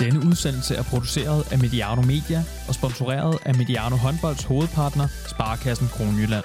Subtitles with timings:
[0.00, 6.44] Denne udsendelse er produceret af Mediano Media og sponsoreret af Mediano Håndbolds hovedpartner, Sparkassen Kronjylland.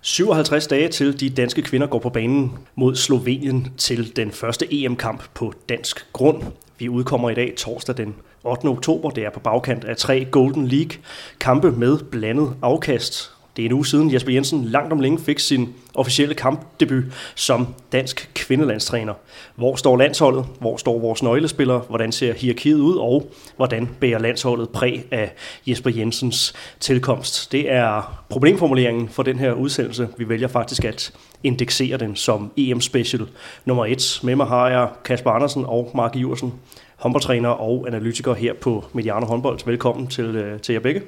[0.00, 5.22] 57 dage til de danske kvinder går på banen mod Slovenien til den første EM-kamp
[5.34, 6.42] på dansk grund.
[6.78, 8.14] Vi udkommer i dag torsdag den
[8.44, 8.66] 8.
[8.66, 9.10] oktober.
[9.10, 10.98] Det er på bagkant af tre Golden League
[11.40, 13.35] kampe med blandet afkast.
[13.56, 17.74] Det er en uge siden Jesper Jensen langt om længe fik sin officielle kampdebut som
[17.92, 19.14] dansk kvindelandstræner.
[19.54, 20.46] Hvor står landsholdet?
[20.60, 21.78] Hvor står vores nøglespillere?
[21.88, 22.96] Hvordan ser hierarkiet ud?
[22.96, 25.32] Og hvordan bærer landsholdet præg af
[25.66, 27.52] Jesper Jensens tilkomst?
[27.52, 30.08] Det er problemformuleringen for den her udsendelse.
[30.16, 33.26] Vi vælger faktisk at indeksere den som EM-special
[33.64, 34.20] nummer 1.
[34.22, 36.52] Med mig har jeg Kasper Andersen og Mark Iversen,
[36.96, 39.58] håndboldtræner og analytiker her på Mediano Håndbold.
[39.66, 41.02] Velkommen til, øh, til jer begge.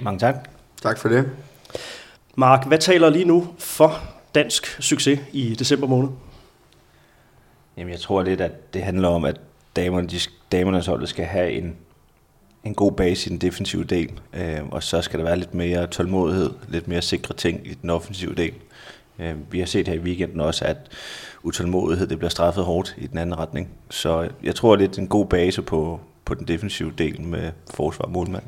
[0.00, 0.48] Mange tak.
[0.82, 1.30] Tak for det.
[2.36, 4.00] Mark, hvad taler lige nu for
[4.34, 6.08] dansk succes i december måned?
[7.76, 9.40] Jamen, jeg tror lidt, at det handler om, at
[9.76, 10.18] damerne, de,
[10.52, 11.76] damernes hold skal have en,
[12.64, 15.86] en god base i den defensive del, øh, og så skal der være lidt mere
[15.86, 18.54] tålmodighed, lidt mere sikre ting i den offensive del.
[19.18, 20.76] Øh, vi har set her i weekenden også, at
[21.42, 23.68] utålmodighed det bliver straffet hårdt i den anden retning.
[23.90, 28.10] Så jeg tror lidt en god base på, på den defensive del med forsvar og
[28.10, 28.44] målmand.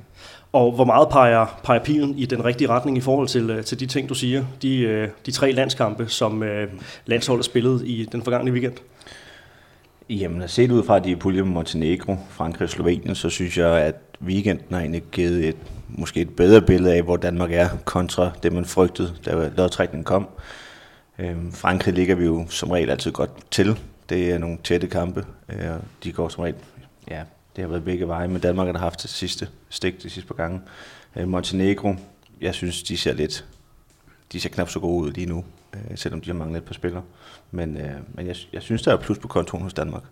[0.54, 3.80] Og hvor meget peger, peger pilen i den rigtige retning i forhold til, øh, til
[3.80, 4.44] de ting, du siger?
[4.62, 6.68] De, øh, de tre landskampe, som øh,
[7.06, 8.72] landsholdet spillede i den forgangne weekend?
[10.10, 13.58] Jamen, set ud fra, at de er pulje med Montenegro, Frankrig og Slovenien, så synes
[13.58, 15.56] jeg, at weekenden har egentlig givet et,
[15.88, 20.28] måske et bedre billede af, hvor Danmark er, kontra det, man frygtede, da lodtrækningen kom.
[21.18, 23.78] Øhm, Frankrig ligger vi jo som regel altid godt til.
[24.08, 25.24] Det er nogle tætte kampe.
[25.48, 26.56] og de går som regel
[27.10, 27.22] ja,
[27.56, 30.34] det har været begge veje, men Danmark har haft det sidste stik de sidste par
[30.34, 30.60] gange.
[31.16, 31.94] Øh, Montenegro,
[32.40, 33.44] jeg synes, de ser lidt,
[34.32, 35.44] de ser knap så gode ud lige nu,
[35.74, 37.02] øh, selvom de har manglet et par spillere.
[37.50, 40.02] Men, øh, men jeg, jeg synes, der er plus på kontoen hos Danmark.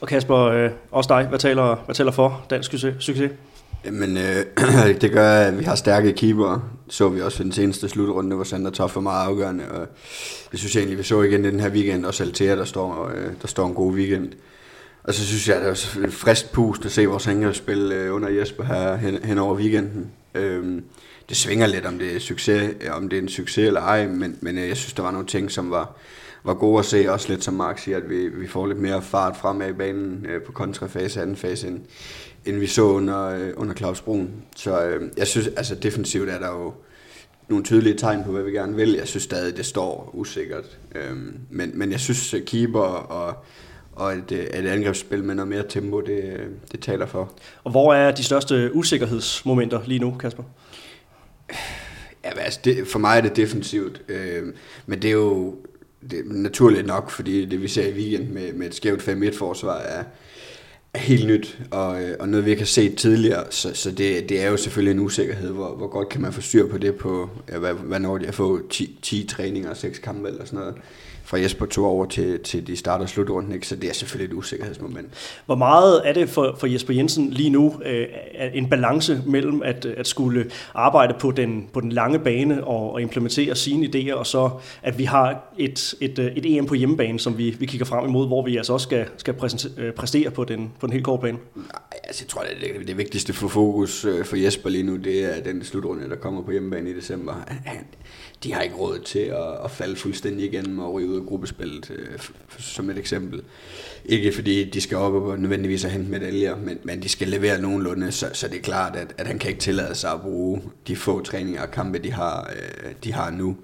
[0.00, 3.32] Og Kasper, øh, også dig, hvad taler, hvad taler for dansk succes?
[3.84, 6.70] Jamen, øh, det gør, at vi har stærke keeper.
[6.88, 9.64] Så vi også i den seneste slutrunde, hvor Sander Toff var meget afgørende.
[9.70, 9.86] Og
[10.52, 12.04] det synes jeg egentlig, vi så igen den her weekend.
[12.04, 14.32] Og Altea, der står, øh, der står en god weekend.
[15.04, 18.14] Og så synes jeg, at det er også frisk pust at se vores angrebsspil øh,
[18.14, 20.10] under Jesper her hen, hen over weekenden.
[20.34, 20.84] Øhm,
[21.28, 24.06] det svinger lidt, om det er succes, øh, om det er en succes eller ej,
[24.06, 25.96] men, men øh, jeg synes, der var nogle ting, som var,
[26.44, 27.12] var gode at se.
[27.12, 30.26] Også lidt som Mark siger, at vi, vi får lidt mere fart fremad i banen
[30.28, 31.80] øh, på kontrafase, anden fase, end,
[32.44, 34.30] end vi så under, øh, under Claus Brun.
[34.56, 36.72] Så øh, jeg synes, altså defensivt er der jo
[37.48, 38.92] nogle tydelige tegn på, hvad vi gerne vil.
[38.92, 40.78] Jeg synes stadig, det står usikkert.
[40.94, 41.16] Øh,
[41.50, 43.44] men, men jeg synes, keeper og
[43.92, 46.40] og et, øh, et angrebsspil med noget mere tempo, det,
[46.72, 47.32] det taler for.
[47.64, 50.42] Og hvor er de største usikkerhedsmomenter lige nu, Kasper?
[52.24, 54.42] Ja, altså det, for mig er det defensivt, øh,
[54.86, 55.56] men det er jo
[56.10, 60.04] det naturligt nok, fordi det vi ser i weekend med, med et skævt 5-1-forsvar er,
[60.94, 64.28] er helt nyt, og, øh, og noget vi ikke har set tidligere, så, så det,
[64.28, 66.94] det er jo selvfølgelig en usikkerhed, hvor, hvor godt kan man få styr på det
[66.94, 70.44] på, ja, hvad, hvad når de har fået 10, 10 træninger og 6 kampe eller
[70.44, 70.74] sådan noget
[71.24, 73.66] fra Jesper to over til, til de starter slutrunden, ikke?
[73.66, 75.06] så det er selvfølgelig et usikkerhedsmoment.
[75.46, 78.06] Hvor meget er det for, for Jesper Jensen lige nu øh,
[78.54, 83.02] en balance mellem at, at skulle arbejde på den, på den lange bane og, og
[83.02, 84.50] implementere sine idéer, og så
[84.82, 88.08] at vi har et, et, øh, et EM på hjemmebane, som vi, vi kigger frem
[88.08, 89.34] imod, hvor vi altså også skal, skal
[89.78, 91.38] øh, præstere på den, på den helt korte bane?
[91.54, 91.64] Nej,
[92.04, 95.36] altså, jeg tror, det, det, det vigtigste for fokus øh, for Jesper lige nu, det
[95.36, 97.34] er den slutrunde, der kommer på hjemmebane i december.
[98.44, 101.90] De har ikke råd til at, at falde fuldstændig igennem og ryge ud af gruppespillet,
[101.90, 102.18] øh,
[102.58, 103.42] som et eksempel.
[104.04, 107.60] Ikke fordi de skal op og nødvendigvis have hente medaljer, men, men de skal levere
[107.60, 110.62] nogenlunde, så, så det er klart, at, at han kan ikke tillade sig at bruge
[110.86, 113.56] de få træninger og kampe, de har, øh, de har nu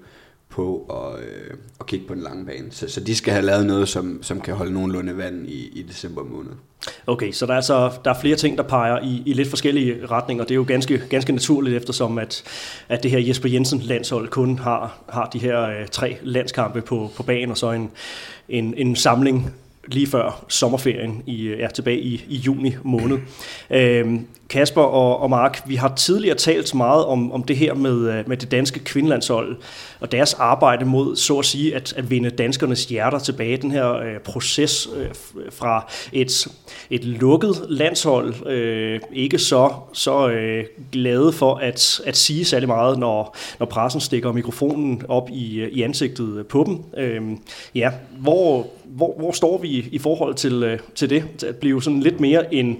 [0.59, 2.67] på at, øh, at kigge på den lange bane.
[2.71, 5.81] Så, så de skal have lavet noget, som, som kan holde nogenlunde vand i, i
[5.81, 6.51] december måned.
[7.07, 10.05] Okay, så der er, altså, der er flere ting, der peger i, i lidt forskellige
[10.05, 10.43] retninger.
[10.43, 12.43] Det er jo ganske, ganske naturligt, eftersom at,
[12.89, 17.11] at det her Jesper Jensen landshold kun har, har de her øh, tre landskampe på,
[17.15, 17.91] på banen, og så en,
[18.49, 19.53] en, en samling
[19.93, 23.17] lige før sommerferien i, ja, tilbage i, i juni måned.
[23.69, 28.11] Øhm, Kasper og, og Mark, vi har tidligere talt meget om, om det her med,
[28.11, 29.57] øh, med det danske kvindelandshold
[29.99, 33.57] og deres arbejde mod, så at sige, at, at vinde danskernes hjerter tilbage.
[33.57, 35.07] Den her øh, proces øh,
[35.51, 36.47] fra et,
[36.89, 42.99] et lukket landshold, øh, ikke så, så øh, glade for at, at sige særlig meget,
[42.99, 47.03] når, når pressen stikker mikrofonen op i, øh, i ansigtet på dem.
[47.03, 47.21] Øh,
[47.75, 51.23] ja, hvor, hvor, hvor står vi i forhold til, øh, til det?
[51.37, 52.77] Til at blive sådan lidt mere en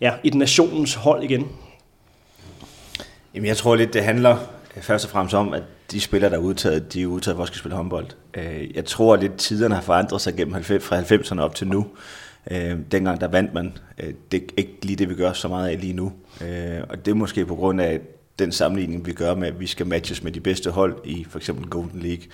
[0.00, 1.48] ja, et nationens hold igen?
[3.34, 4.36] Jamen, jeg tror lidt, det handler
[4.76, 7.42] øh, først og fremmest om, at de spillere, der er udtaget, de er udtaget for
[7.42, 8.06] at skal spille håndbold.
[8.34, 11.86] Øh, jeg tror, lidt tiderne har forandret sig gennem 90, fra 90'erne op til nu.
[12.50, 13.78] Øh, dengang der vandt man.
[13.98, 16.12] Øh, det er ikke lige det, vi gør så meget af lige nu.
[16.40, 18.00] Øh, og det er måske på grund af
[18.38, 21.38] den sammenligning, vi gør med, at vi skal matches med de bedste hold i for
[21.38, 22.24] eksempel Golden League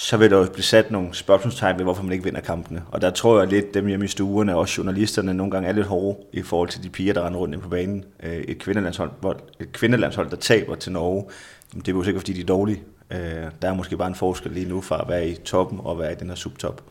[0.00, 2.82] så vil der jo blive sat nogle spørgsmålstegn ved, hvorfor man ikke vinder kampene.
[2.90, 5.72] Og der tror jeg lidt, dem hjemme i stuerne, og også journalisterne, nogle gange er
[5.72, 8.04] lidt hårde i forhold til de piger, der render rundt ind på banen.
[8.22, 9.10] Øh, et kvindelandshold,
[9.60, 11.24] et kvindelandshold der taber til Norge,
[11.74, 12.82] det er jo sikkert, fordi de er dårlige.
[13.10, 13.18] Øh,
[13.62, 16.12] der er måske bare en forskel lige nu fra at være i toppen og være
[16.12, 16.82] i den her subtop.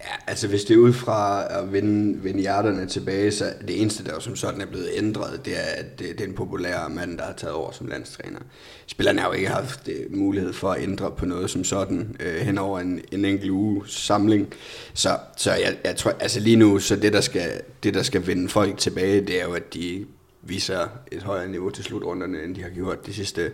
[0.00, 4.04] Ja, altså hvis det er ud fra at vende, vende hjerterne tilbage, så det eneste,
[4.04, 7.18] der jo som sådan er blevet ændret, det er, at det er den populære mand,
[7.18, 8.38] der har taget over som landstræner.
[8.86, 12.40] Spillerne har jo ikke haft øh, mulighed for at ændre på noget som sådan øh,
[12.40, 14.54] hen over en, en enkelt uge samling.
[14.94, 18.26] Så, så jeg, jeg tror, altså lige nu, så det der, skal, det, der skal
[18.26, 20.06] vende folk tilbage, det er jo, at de
[20.42, 23.50] viser et højere niveau til slutrunderne, end de har gjort de sidste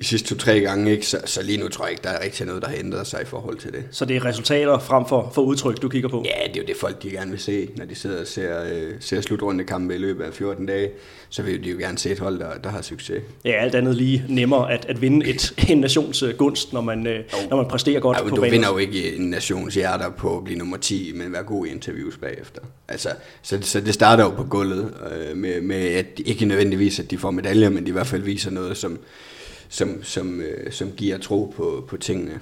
[0.00, 1.06] de sidste to-tre gange, ikke?
[1.06, 3.22] Så, så lige nu tror jeg ikke, der er rigtig noget, der har ændret sig
[3.22, 3.84] i forhold til det.
[3.90, 6.24] Så det er resultater frem for, for udtryk, du kigger på?
[6.24, 8.64] Ja, det er jo det folk, de gerne vil se, når de sidder og ser,
[8.72, 10.90] øh, ser slutrunde kampe i løbet af 14 dage.
[11.28, 13.22] Så vil de jo gerne se et hold, der, der har succes.
[13.44, 17.24] Ja, alt andet lige nemmere at, at vinde et, en nations gunst, når man, øh,
[17.50, 18.52] når man præsterer godt ja, på Du banen.
[18.52, 21.70] vinder jo ikke en nations hjerter på at blive nummer 10, men være god i
[21.70, 22.60] interviews bagefter.
[22.88, 23.08] Altså,
[23.42, 27.18] så, så det starter jo på gulvet øh, med, med, at ikke nødvendigvis, at de
[27.18, 28.98] får medaljer, men de i hvert fald viser noget, som,
[29.70, 32.40] som, som, øh, som giver tro på, på tingene.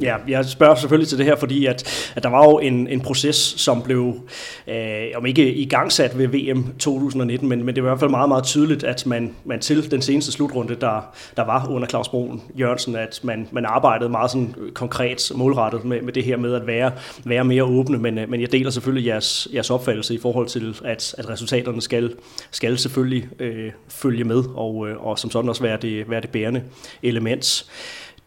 [0.00, 3.00] Ja, jeg spørger selvfølgelig til det her, fordi at, at der var jo en, en
[3.00, 4.14] proces, som blev,
[4.66, 5.70] øh, om ikke i
[6.14, 9.34] ved VM 2019, men, men det var i hvert fald meget, meget tydeligt, at man,
[9.44, 13.64] man til den seneste slutrunde, der, der var under Claus Broen Jørgensen, at man, man
[13.64, 16.92] arbejdede meget sådan konkret målrettet med, med det her med at være,
[17.24, 20.76] være mere åbne, men, øh, men jeg deler selvfølgelig jeres, jeres opfattelse i forhold til,
[20.84, 22.14] at, at resultaterne skal,
[22.50, 26.30] skal selvfølgelig øh, følge med, og, øh, og som sådan også være det, være det
[26.30, 26.62] bærende
[27.02, 27.64] element.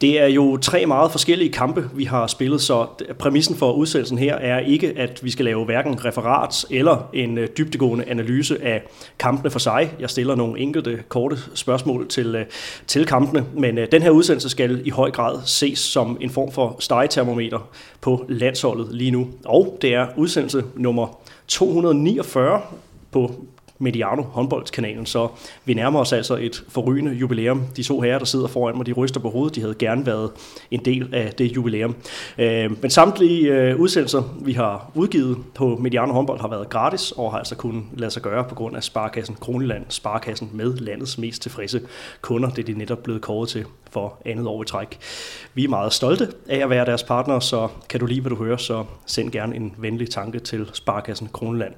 [0.02, 2.88] Det er jo tre meget forskellige kampe, vi har spillet, så
[3.20, 7.48] præmissen for udsendelsen her er ikke, at vi skal lave hverken referat eller en øh,
[7.58, 8.84] dybtegående analyse af
[9.20, 9.94] kampene for sig.
[10.00, 12.46] Jeg stiller nogle enkelte korte spørgsmål til, øh,
[12.88, 16.52] til kampene, men øh, den her udsendelse skal i høj grad ses som en form
[16.52, 17.70] for stegetermometer
[18.02, 19.28] på landsholdet lige nu.
[19.46, 22.62] Og det er udsendelse nummer 249
[23.12, 23.46] på
[23.82, 25.28] Mediano håndboldskanalen, så
[25.66, 27.64] vi nærmer os altså et forrygende jubilæum.
[27.76, 30.32] De to herrer, der sidder foran mig, de ryster på hovedet, de havde gerne været
[30.72, 31.96] en del af det jubilæum.
[32.38, 37.32] Øh, men samtlige øh, udsendelser, vi har udgivet på Mediano håndbold, har været gratis og
[37.32, 41.42] har altså kun lade sig gøre på grund af Sparkassen Kroneland, Sparkassen med landets mest
[41.42, 41.82] tilfredse
[42.22, 42.50] kunder.
[42.50, 45.00] Det er de netop blevet kåret til for andet år i træk.
[45.54, 48.36] Vi er meget stolte af at være deres partner, så kan du lide, hvad du
[48.36, 51.74] hører, så send gerne en venlig tanke til Sparkassen Kroneland.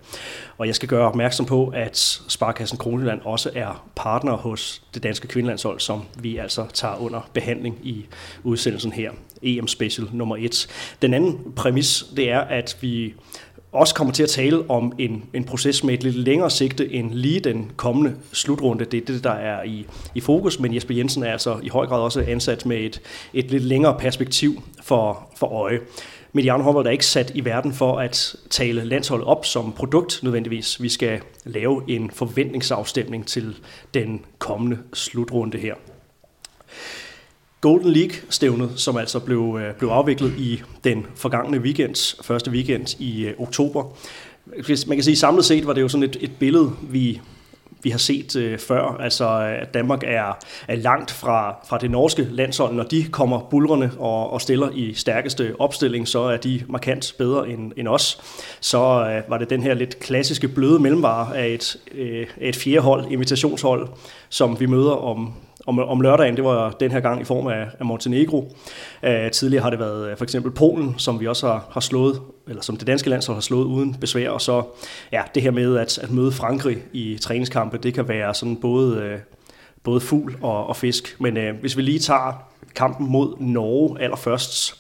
[0.58, 5.28] Og jeg skal gøre opmærksom på, at Sparkassen Kroneland også er partner hos det danske
[5.28, 8.06] kvindelandshold, som vi altså tager under behandling i
[8.44, 9.12] udsendelsen her.
[9.42, 10.68] EM Special nummer 1.
[11.02, 13.14] Den anden præmis, det er, at vi
[13.74, 17.12] også kommer til at tale om en, en proces med et lidt længere sigte end
[17.12, 18.86] lige den kommende slutrunde.
[18.86, 19.86] Det er det, der er i,
[20.16, 23.02] i fokus, men Jesper Jensen er altså i høj grad også ansat med et,
[23.34, 25.80] et lidt længere perspektiv for, for øje.
[26.34, 30.82] Mediano håndbold er ikke sat i verden for at tale landsholdet op som produkt nødvendigvis.
[30.82, 33.56] Vi skal lave en forventningsafstemning til
[33.94, 35.76] den kommende slutrunde her.
[37.64, 43.26] Golden League-stævnet, som altså blev, øh, blev afviklet i den forgangne weekend, første weekend i
[43.26, 43.84] øh, oktober.
[44.66, 47.22] Hvis man kan sige, samlet set var det jo sådan et, et billede, vi,
[47.82, 48.98] vi har set øh, før.
[49.00, 49.30] Altså,
[49.62, 52.76] at Danmark er, er langt fra, fra det norske landshold.
[52.76, 57.50] Når de kommer bulrende og, og stiller i stærkeste opstilling, så er de markant bedre
[57.50, 58.22] end, end os.
[58.62, 63.12] Så øh, var det den her lidt klassiske bløde mellemvare af et, øh, et fjerdehold,
[63.12, 63.88] invitationshold,
[64.30, 65.34] som vi møder om
[65.66, 68.56] om, om lørdagen, det var den her gang i form af, af Montenegro.
[69.08, 72.22] Uh, tidligere har det været uh, for eksempel Polen, som vi også har, har slået,
[72.48, 74.64] eller som det danske landshold har slået uden besvær, og så
[75.12, 78.98] ja, det her med at, at møde Frankrig i træningskampe, det kan være sådan både,
[78.98, 79.20] uh,
[79.84, 81.16] både fugl og, og fisk.
[81.20, 82.44] Men uh, hvis vi lige tager
[82.76, 84.80] kampen mod Norge allerførst,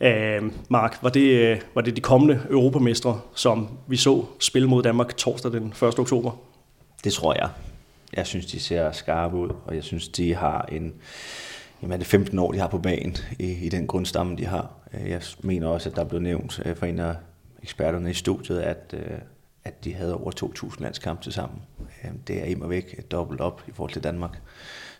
[0.00, 4.82] Uh, Mark, var det, uh, var det de kommende europamestre, som vi så spille mod
[4.82, 5.98] Danmark torsdag den 1.
[5.98, 6.30] oktober?
[7.04, 7.48] Det tror jeg.
[8.16, 10.94] Jeg synes, de ser skarpe ud, og jeg synes, de har en...
[11.82, 14.70] Jamen, er det 15 år, de har på banen i, i den grundstamme, de har.
[14.94, 17.14] Øh, jeg mener også, at der blev nævnt øh, fra en af
[17.62, 19.18] eksperterne i studiet, at, øh,
[19.64, 21.58] at de havde over 2.000 landskampe til sammen.
[22.26, 24.40] Det er immer væk et dobbelt op i forhold til Danmark.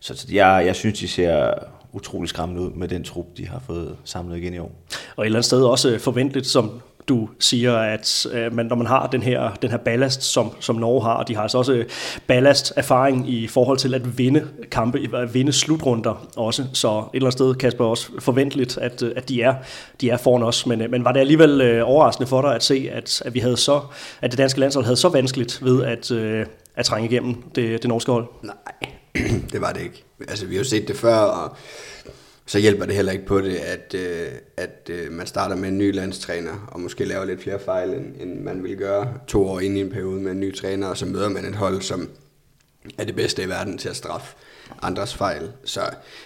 [0.00, 1.54] Så jeg, jeg synes, de ser
[1.92, 4.72] utrolig skræmmende ud med den trup, de har fået samlet igen i år.
[5.16, 8.86] Og et eller andet sted også forventeligt, som du siger, at øh, man, når man
[8.86, 11.72] har den her, den her ballast, som, som Norge har, og de har altså også
[11.72, 11.86] øh,
[12.26, 17.26] ballast erfaring i forhold til at vinde kampe, at vinde slutrunder også, så et eller
[17.26, 19.54] andet sted, Kasper, også forventeligt, at, øh, at de, er,
[20.00, 22.64] de er foran os, men, øh, men var det alligevel øh, overraskende for dig at
[22.64, 23.80] se, at, at vi havde så,
[24.22, 26.46] at det danske landshold havde så vanskeligt ved at, øh,
[26.76, 28.26] at trænge igennem det, det norske hold?
[28.42, 28.92] Nej,
[29.52, 30.04] det var det ikke.
[30.28, 31.56] Altså, vi har jo set det før, og
[32.48, 35.78] så hjælper det heller ikke på det, at, øh, at øh, man starter med en
[35.78, 39.60] ny landstræner, og måske laver lidt flere fejl, end, end man vil gøre to år
[39.60, 42.08] ind i en periode med en ny træner, og så møder man et hold, som
[42.98, 44.36] er det bedste i verden til at straffe
[44.82, 45.50] andres fejl.
[45.64, 45.80] Så,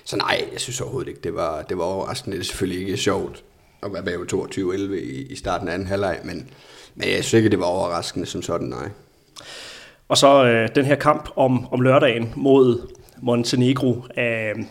[0.04, 2.36] så nej, jeg synes overhovedet ikke, det var, det var overraskende.
[2.36, 3.44] Det er selvfølgelig ikke sjovt
[3.82, 4.26] at være bagud
[4.92, 6.50] 22-11 i, i starten af anden halvleg, men,
[6.94, 8.88] men jeg synes ikke, det var overraskende som sådan, nej.
[10.08, 12.88] Og så øh, den her kamp om, om lørdagen mod
[13.22, 14.04] Montenegro.
[14.18, 14.24] Øh,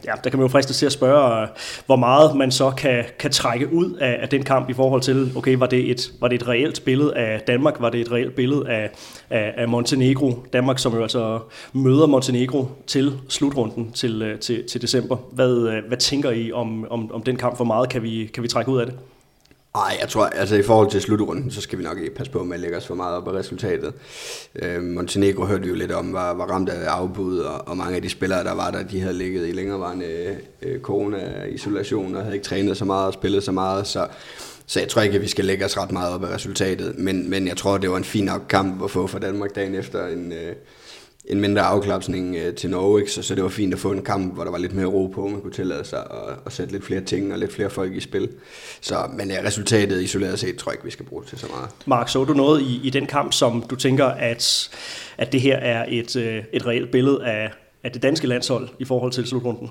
[0.06, 1.48] ja, der kan man jo friste til at spørge, øh,
[1.86, 5.32] hvor meget man så kan, kan trække ud af, af den kamp i forhold til,
[5.36, 7.82] okay, var det, et, var det et reelt billede af Danmark?
[7.82, 8.90] Var det et reelt billede af,
[9.30, 10.46] af, af Montenegro?
[10.54, 11.40] Danmark, som jo altså
[11.74, 15.18] møder Montenegro til slutrunden til, øh, til, til december.
[15.32, 17.56] Hvad, øh, hvad tænker I om, om, om den kamp?
[17.56, 18.96] Hvor meget kan vi, kan vi trække ud af det?
[19.76, 22.44] Nej, jeg tror, altså i forhold til slutrunden, så skal vi nok ikke passe på
[22.44, 23.94] med at lægge os for meget op af resultatet.
[24.56, 27.96] Øh, Montenegro hørte vi jo lidt om, var, var ramt af afbud, og, og mange
[27.96, 32.36] af de spillere, der var der, de havde ligget i længerevarende øh, corona-isolation, og havde
[32.36, 34.08] ikke trænet så meget og spillet så meget, så,
[34.66, 37.30] så jeg tror ikke, at vi skal lægge os ret meget op af resultatet, men,
[37.30, 40.08] men jeg tror, det var en fin nok kamp at få for Danmark dagen efter
[40.08, 40.32] en...
[40.32, 40.56] Øh,
[41.26, 43.12] en mindre afklapsning øh, til Norge, ikke?
[43.12, 45.08] Så, så det var fint at få en kamp, hvor der var lidt mere ro
[45.08, 47.96] på, man kunne tillade sig at, at sætte lidt flere ting og lidt flere folk
[47.96, 48.30] i spil.
[48.82, 51.48] Så, men ja, resultatet isoleret set tror jeg ikke, vi skal bruge det til så
[51.48, 51.70] meget.
[51.86, 54.70] Mark, så du noget i, i den kamp, som du tænker, at,
[55.18, 57.52] at det her er et, øh, et reelt billede af,
[57.84, 59.70] af det danske landshold i forhold til slutrunden?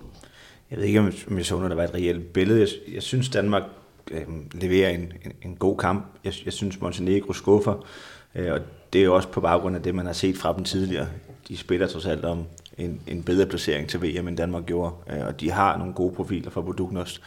[0.71, 2.61] Jeg ved ikke, om jeg så, når der var et reelt billede.
[2.61, 3.63] Jeg, jeg synes, Danmark
[4.11, 6.07] øh, leverer en, en, en god kamp.
[6.25, 7.87] Jeg, jeg synes, Montenegro skuffer.
[8.35, 8.61] Øh, og
[8.93, 11.07] det er jo også på baggrund af det, man har set fra dem tidligere
[11.51, 12.45] de spiller trods alt om
[12.79, 16.15] en, en bedre placering til VM, end Danmark gjorde, øh, og de har nogle gode
[16.15, 17.23] profiler fra Budugnost.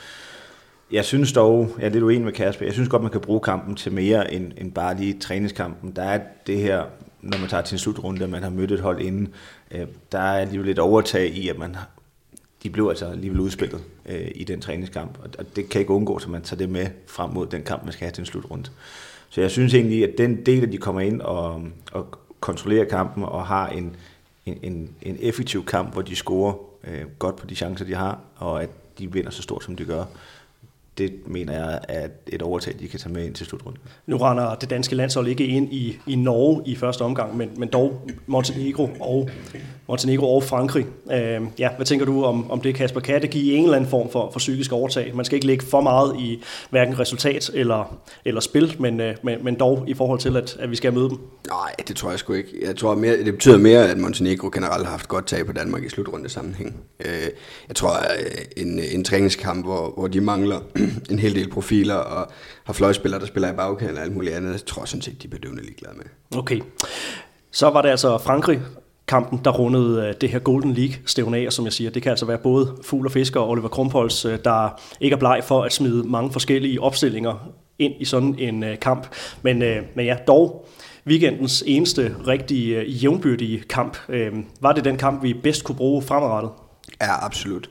[0.91, 3.39] Jeg synes dog, jeg er lidt uenig med Kasper, jeg synes godt, man kan bruge
[3.39, 5.91] kampen til mere end, end bare lige træningskampen.
[5.95, 6.83] Der er det her,
[7.21, 9.33] når man tager til en slutrunde, man har mødt et hold inden,
[9.71, 11.75] øh, der er alligevel lidt overtag i, at man
[12.63, 16.29] de blev altså alligevel udspillet øh, i den træningskamp, og det kan ikke undgå, at
[16.29, 18.69] man tager det med frem mod den kamp, man skal have til en slutrunde.
[19.29, 21.61] Så jeg synes egentlig, at den del, at de kommer ind og,
[21.91, 23.95] og kontrollerer kampen og har en,
[24.45, 28.19] en, en, en effektiv kamp, hvor de scorer øh, godt på de chancer, de har,
[28.35, 28.69] og at
[28.99, 30.05] de vinder så stort, som de gør
[30.97, 33.81] det mener jeg er et overtag, de kan tage med ind til slutrunden.
[34.07, 37.69] Nu render det danske landshold ikke ind i, i Norge i første omgang, men, men
[37.69, 39.29] dog Montenegro og,
[39.87, 40.85] Montenegro og Frankrig.
[41.11, 42.99] Øh, ja, hvad tænker du om, om det, Kasper?
[42.99, 45.15] Kan det give en eller anden form for, for psykisk overtag?
[45.15, 49.43] Man skal ikke lægge for meget i hverken resultat eller, eller spil, men, øh, men,
[49.43, 51.17] men dog i forhold til, at, at vi skal møde dem.
[51.47, 52.49] Nej, det tror jeg sgu ikke.
[52.61, 55.83] Jeg tror mere, det betyder mere, at Montenegro generelt har haft godt tag på Danmark
[55.83, 56.75] i slutrunde sammenhæng.
[56.99, 57.07] Øh,
[57.67, 58.17] jeg tror, at
[58.57, 60.59] en, en træningskamp, hvor, hvor de mangler
[61.11, 62.31] en hel del profiler og
[62.63, 64.51] har fløjspillere, der spiller i bagkant og alt muligt andet.
[64.51, 66.05] Jeg tror sådan set, de er bedøvende ligeglade med.
[66.39, 66.61] Okay.
[67.51, 68.61] Så var det altså Frankrig,
[69.07, 72.09] kampen, der rundede øh, det her Golden League-stævne af, og som jeg siger, det kan
[72.09, 75.63] altså være både Fugl og Fisker og Oliver Krumpholz, øh, der ikke er bleg for
[75.63, 77.49] at smide mange forskellige opstillinger
[77.79, 79.07] ind i sådan en øh, kamp.
[79.41, 79.59] Men,
[79.95, 80.67] men ja, dog
[81.07, 83.97] weekendens eneste rigtige jævnbyrdige kamp.
[84.61, 86.51] Var det den kamp, vi bedst kunne bruge fremadrettet?
[87.01, 87.69] Ja, absolut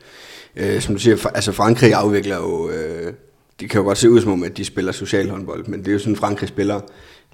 [0.56, 3.12] øh, som du siger, altså Frankrig afvikler jo, øh,
[3.61, 5.88] det kan jo godt se ud som om, at de spiller social håndbold, men det
[5.88, 6.80] er jo sådan, Frankrig spiller.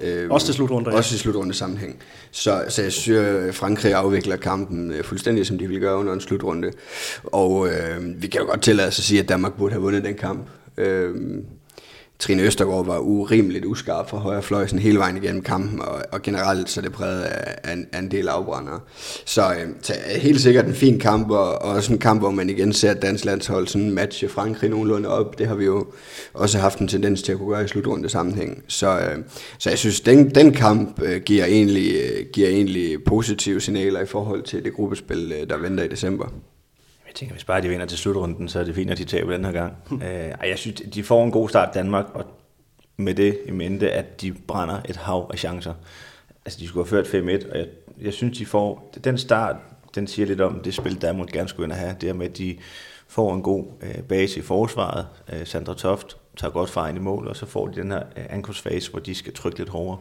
[0.00, 0.96] Øh, også til slutrunde, ja.
[0.96, 1.96] Også til slutrunde sammenhæng.
[2.30, 6.12] Så, så jeg synes, at Frankrig afvikler kampen øh, fuldstændig, som de ville gøre under
[6.12, 6.70] en slutrunde.
[7.24, 10.04] Og øh, vi kan jo godt tillade os at sige, at Danmark burde have vundet
[10.04, 10.48] den kamp.
[10.76, 11.14] Øh,
[12.18, 16.22] Trine Østergaard var urimeligt uskarp fra højre fløj sådan hele vejen igennem kampen, og, og
[16.22, 18.80] generelt så er det præget af, af, en, af en del afbrændere.
[19.24, 22.50] Så, øh, så helt sikkert en fin kamp, og, og også en kamp, hvor man
[22.50, 25.38] igen ser dansk landshold sådan matche Frankrig nogenlunde op.
[25.38, 25.86] Det har vi jo
[26.34, 28.62] også haft en tendens til at kunne gøre i slutrunde sammenhæng.
[28.68, 29.18] Så, øh,
[29.58, 34.06] så jeg synes, den, den kamp øh, giver, egentlig, øh, giver egentlig positive signaler i
[34.06, 36.28] forhold til det gruppespil, øh, der venter i december
[37.18, 39.44] tænker, hvis bare de vinder til slutrunden, så er det fint, at de taber den
[39.44, 39.76] her gang.
[39.90, 42.24] uh, jeg synes, de får en god start Danmark, og
[42.96, 45.74] med det i mente, at de brænder et hav af chancer.
[46.44, 47.66] Altså, de skulle have ført 5-1, og jeg,
[48.00, 48.94] jeg synes, de får...
[49.04, 49.56] Den start,
[49.94, 51.96] den siger lidt om det spil, Danmark gerne skulle have.
[52.00, 52.56] Det med, at de
[53.08, 55.06] får en god uh, base i forsvaret.
[55.32, 58.22] Uh, Sandra Toft tager godt fejl i mål, og så får de den her uh,
[58.30, 59.98] angrebsfase, hvor de skal trykke lidt hårdere.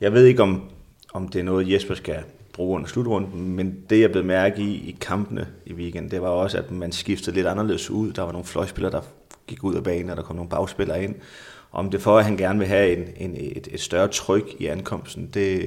[0.00, 0.70] Jeg ved ikke, om,
[1.14, 2.22] om det er noget, Jesper skal
[2.60, 6.28] bruge under slutrunden, men det jeg blev mærke i i kampene i weekenden, det var
[6.28, 8.12] også, at man skiftede lidt anderledes ud.
[8.12, 9.00] Der var nogle fløjspillere, der
[9.46, 11.14] gik ud af banen, og der kom nogle bagspillere ind.
[11.72, 14.66] Om det for, at han gerne vil have en, en, et, et større tryk i
[14.66, 15.60] ankomsten, det,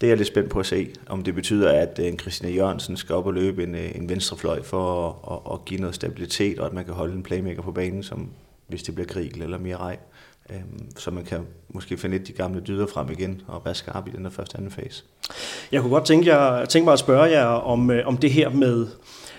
[0.00, 0.88] det er jeg lidt spændt på at se.
[1.06, 4.08] Om det betyder, at øh, en Christina Jørgensen skal op og løbe en, øh, en
[4.08, 7.62] venstrefløj for at, at, at give noget stabilitet, og at man kan holde en playmaker
[7.62, 8.28] på banen, som
[8.66, 9.96] hvis det bliver Grigel eller Mirai.
[10.50, 14.08] Øhm, så man kan måske finde lidt de gamle dyder frem igen og være skarp
[14.08, 15.04] i den der første anden fase.
[15.72, 18.48] Jeg kunne godt tænke, jeg, tænke mig at spørge jer om, øh, om det her
[18.48, 18.86] med,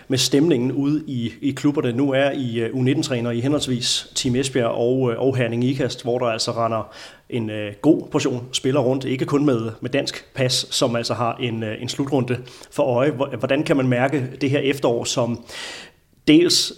[0.08, 1.94] med stemningen ude i, i klubberne.
[1.94, 6.20] Nu er I øh, U19-træner i henholdsvis Team Esbjerg og, øh, og Herning Ikast, hvor
[6.20, 6.96] der altså render
[7.30, 11.36] en uh, god portion spiller rundt, ikke kun med, med dansk pas, som altså har
[11.36, 12.38] en, uh, en slutrunde
[12.72, 13.12] for øje.
[13.12, 15.46] Hvordan kan man mærke det her efterår, som
[16.28, 16.74] dels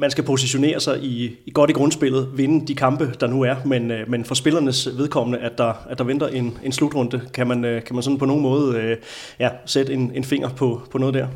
[0.00, 3.56] man skal positionere sig i, i godt i grundspillet, vinde de kampe, der nu er,
[3.64, 7.46] men, øh, men for spillernes vedkommende, at der, at der venter en, en slutrunde, kan
[7.46, 8.96] man, øh, kan man sådan på nogen måde øh,
[9.38, 11.28] ja, sætte en, en finger på, på noget der?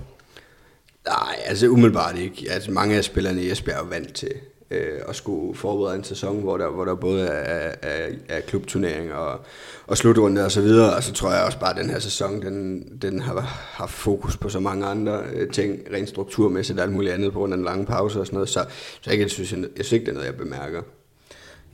[1.07, 2.47] Nej, altså umiddelbart ikke.
[2.51, 4.31] Altså, mange af spillerne i Esbjerg er vant til
[4.71, 9.13] øh, at skulle forberede en sæson, hvor der, hvor der både er, er, er klubturnering
[9.13, 9.41] og,
[9.87, 12.43] og slutrunde og så videre, og så tror jeg også bare, at den her sæson,
[12.43, 13.41] den, den har
[13.73, 17.39] haft fokus på så mange andre øh, ting, rent strukturmæssigt og alt muligt andet på
[17.39, 18.65] grund af den lange pause og sådan noget, så,
[19.01, 20.83] så jeg, synes, jeg, jeg synes ikke, det er noget, jeg bemærker.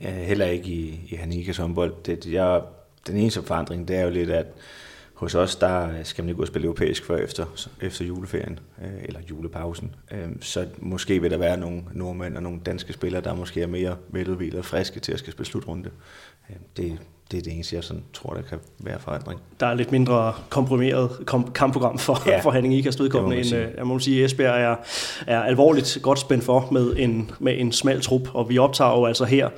[0.01, 1.93] Ja, heller ikke i, i Hanikas håndbold.
[2.05, 2.61] Det, jeg,
[3.07, 4.45] den eneste forandring, det er jo lidt, at
[5.21, 7.45] hos os, der skal man ikke gå og spille europæisk før efter,
[7.81, 9.95] efter juleferien, øh, eller julepausen.
[10.11, 13.67] Øh, så måske vil der være nogle nordmænd og nogle danske spillere, der måske er
[13.67, 15.89] mere veludvilede og friske til at skal spille slutrunde.
[16.49, 16.97] Øh, det,
[17.31, 19.39] det er det eneste, jeg sådan tror, der kan være forandring.
[19.59, 23.67] Der er lidt mindre komprimeret kom- kampprogram for, ja, for Henning Ikast udkommende, end øh,
[23.77, 24.75] jeg må sige, Esbjerg er,
[25.27, 29.05] er alvorligt godt spændt for med en, med en smal trup, og vi optager jo
[29.05, 29.49] altså her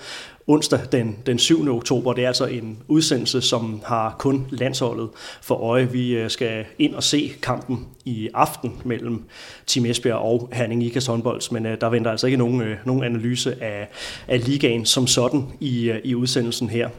[0.47, 1.75] onsdag den, den 7.
[1.75, 2.13] oktober.
[2.13, 5.09] Det er altså en udsendelse, som har kun landsholdet
[5.41, 5.91] for øje.
[5.91, 9.23] Vi øh, skal ind og se kampen i aften mellem
[9.67, 13.03] Team Esbjerg og Herning Ikas håndbold, men øh, der venter altså ikke nogen, øh, nogen
[13.03, 13.87] analyse af,
[14.27, 16.89] af ligaen som sådan i, i udsendelsen her.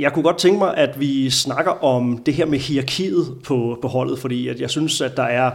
[0.00, 3.88] Jeg kunne godt tænke mig, at vi snakker om det her med hierarkiet på, på
[3.88, 5.50] holdet, fordi at jeg synes, at der er,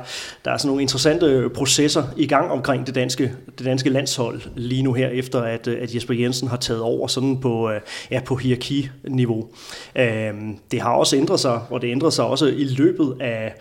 [0.45, 4.81] der er sådan nogle interessante processer i gang omkring det danske, det danske landshold lige
[4.81, 8.35] nu her, efter at, at Jesper Jensen har taget over sådan på, øh, ja, på
[8.35, 9.47] hierarkiniveau.
[9.95, 13.53] Øhm, det har også ændret sig, og det ændrede sig også i løbet af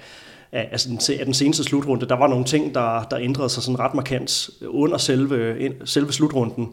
[0.55, 3.63] af, altså den, af den seneste slutrunde, der var nogle ting, der, der ændrede sig
[3.63, 6.69] sådan ret markant under selve, selve slutrunden.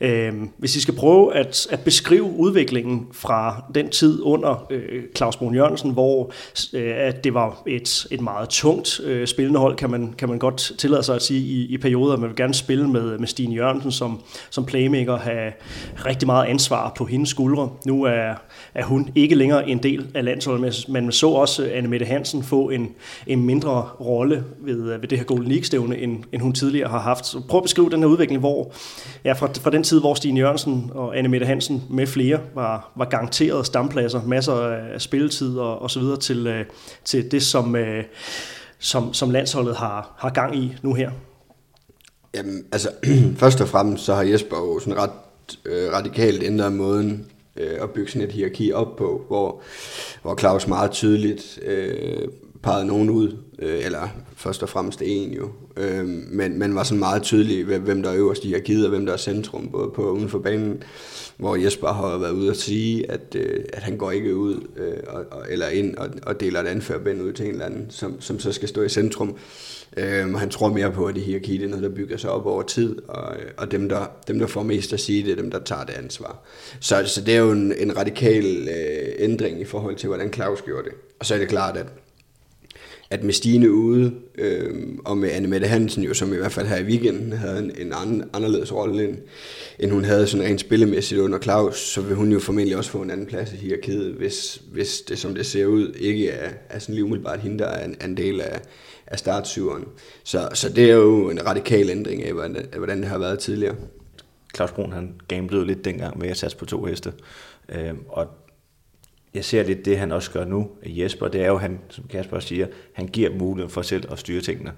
[0.00, 5.36] Øh, hvis I skal prøve at, at beskrive udviklingen fra den tid under øh, Claus
[5.36, 6.32] Brun Jørgensen, hvor
[6.72, 10.38] øh, at det var et, et meget tungt øh, spillende hold, kan man, kan man
[10.38, 12.16] godt tillade sig at sige i, i perioder.
[12.16, 15.52] Man vil gerne spille med, med Stine Jørgensen som, som playmaker, have
[16.06, 17.70] rigtig meget ansvar på hendes skuldre.
[17.86, 18.34] Nu er,
[18.74, 22.06] er hun ikke længere en del af landsholdet, men man så også øh, Anne Mette
[22.06, 22.88] Hansen få en,
[23.26, 27.00] en mindre rolle ved, øh, ved det her Golden League-stævne, end, end hun tidligere har
[27.00, 27.26] haft.
[27.26, 28.72] Så prøv at beskrive den her udvikling, hvor
[29.24, 32.92] ja, fra, fra den tid, hvor Stine Jørgensen og Anne Mette Hansen med flere var,
[32.96, 36.64] var garanteret stampladser, masser af spilletid og, og så videre til, øh,
[37.04, 38.04] til det, som, øh,
[38.78, 41.10] som, som landsholdet har, har gang i nu her.
[42.34, 42.90] Jamen, altså,
[43.42, 45.10] først og fremmest så har Jesper jo sådan ret
[45.64, 49.62] øh, radikalt ændret måden øh, at bygge sådan et hierarki op på, hvor,
[50.22, 52.28] hvor Claus meget tydeligt øh,
[52.66, 56.98] pegede nogen ud, øh, eller først og fremmest en jo, øh, men man var sådan
[56.98, 60.10] meget tydelig, hvem der er øverst i hierarkiet, og hvem der er centrum, både på
[60.10, 60.82] uden for banen,
[61.36, 64.96] hvor Jesper har været ude at sige, at, øh, at han går ikke ud øh,
[65.06, 68.20] og, og, eller ind og, og deler et anførbind ud til en eller anden, som,
[68.20, 69.36] som så skal stå i centrum.
[69.96, 72.46] Øh, han tror mere på, at det hierarki det er noget, der bygger sig op
[72.46, 75.50] over tid, og, og dem, der, dem, der får mest at sige, det er dem,
[75.50, 76.42] der tager det ansvar.
[76.80, 80.62] Så, så det er jo en, en radikal øh, ændring i forhold til, hvordan Claus
[80.62, 80.92] gjorde det.
[81.20, 81.86] Og så er det klart, at
[83.10, 86.66] at med Stine ude, øh, og med Anne Mette Hansen jo, som i hvert fald
[86.66, 89.18] her i weekenden havde en, en anden, anderledes rolle, end,
[89.78, 93.02] end hun havde sådan rent spillemæssigt under Claus, så vil hun jo formentlig også få
[93.02, 96.78] en anden plads i hierarkiet, hvis, hvis det, som det ser ud, ikke er, er
[96.78, 98.60] sådan lige umiddelbart hende, der er en, en del af,
[99.06, 99.84] af startsyveren.
[100.24, 103.38] Så, så det er jo en radikal ændring af, hvordan, af, hvordan det har været
[103.38, 103.74] tidligere.
[104.56, 107.12] Claus Brun, han gamblede lidt dengang med at satse på to heste,
[107.68, 108.26] øh, og
[109.36, 112.40] jeg ser lidt det, han også gør nu, Jesper, det er jo, han, som Kasper
[112.40, 114.72] siger, han giver muligheden for selv at styre tingene.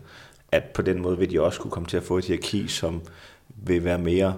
[0.53, 3.01] At på den måde vil de også kunne komme til at få et hierarki, som
[3.67, 4.35] vil være mere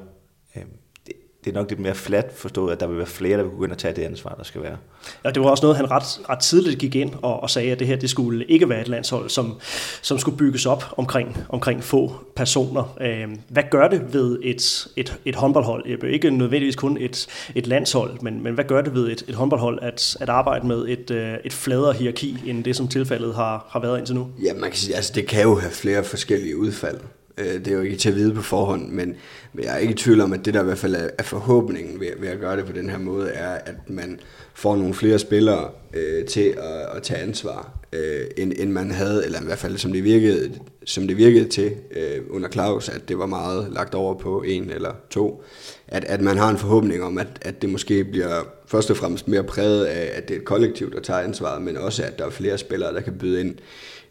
[1.44, 3.59] det er nok lidt mere flat forstået, at der vil være flere, der vil kunne
[3.59, 4.76] gå ind og tage det ansvar, der skal være.
[5.24, 7.79] Ja, det var også noget, han ret, ret tidligt gik ind og, og sagde, at
[7.79, 9.61] det her det skulle ikke være et landshold, som,
[10.03, 12.96] som skulle bygges op omkring, omkring få personer.
[13.00, 16.05] Øh, hvad gør det ved et, et, et håndboldhold?
[16.05, 19.79] Ikke nødvendigvis kun et, et landshold, men, men hvad gør det ved et, et håndboldhold
[19.83, 23.81] at, at arbejde med et, øh, et fladere hierarki, end det, som tilfældet har, har
[23.81, 24.29] været indtil nu?
[24.42, 26.98] Ja, man kan sige, altså det kan jo have flere forskellige udfald.
[27.40, 29.16] Øh, det er jo ikke til at vide på forhånd, men,
[29.53, 32.00] men jeg er ikke i tvivl om, at det der i hvert fald er, forhåbningen
[32.00, 34.20] ved, ved at gøre det på den her måde, er, at man
[34.55, 39.24] får nogle flere spillere øh, til at, at tage ansvar, øh, end, end man havde,
[39.24, 40.53] eller i hvert fald som det virkede,
[40.85, 44.70] som det virkede til øh, under Claus, at det var meget lagt over på en
[44.70, 45.42] eller to.
[45.88, 49.29] At, at man har en forhåbning om, at, at det måske bliver først og fremmest
[49.29, 52.26] mere præget af, at det er et kollektiv, der tager ansvaret, men også at der
[52.26, 53.55] er flere spillere, der kan byde ind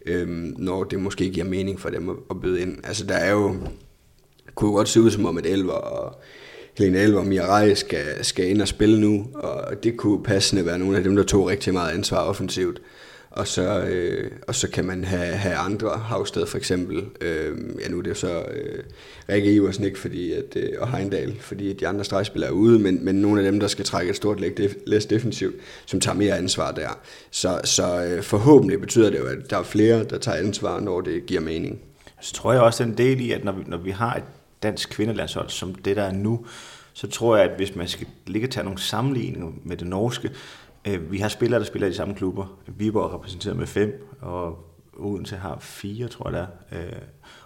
[0.06, 2.78] øhm, når det måske giver mening for dem at, at byde ind.
[2.84, 3.56] Altså der er jo,
[4.56, 6.20] kunne godt se ud som om, at Elver og
[6.78, 10.80] Helene Elver og Mirai skal, skal ind og spille nu, og det kunne passende være
[10.80, 12.82] nogle af dem, der tog rigtig meget ansvar offensivt
[13.40, 17.06] og så, øh, og så kan man have, have andre havsted for eksempel.
[17.22, 18.84] Øh, ja, nu er det så øh,
[19.30, 23.06] Rikke Iversen ikke, fordi at, øh, og Heindal, fordi de andre stregspillere er ude, men,
[23.06, 26.16] men nogle af dem, der skal trække et stort læg def, læs defensivt, som tager
[26.16, 27.00] mere ansvar der.
[27.32, 31.02] Så, så øh, forhåbentlig betyder det jo, at der er flere, der tager ansvar, når
[31.02, 31.80] det giver mening.
[32.22, 34.24] Så tror jeg også en del i, at når vi, når vi har et
[34.64, 36.46] dansk kvindelandshold som det, der er nu,
[36.94, 40.32] så tror jeg, at hvis man skal ligge og tage nogle sammenligninger med det norske,
[40.88, 42.60] Øh, vi har spillere, der spiller i de samme klubber.
[42.68, 44.66] Viborg er repræsenteret med fem, og
[45.00, 46.48] Odense har fire, tror jeg der.
[46.80, 47.02] Øh,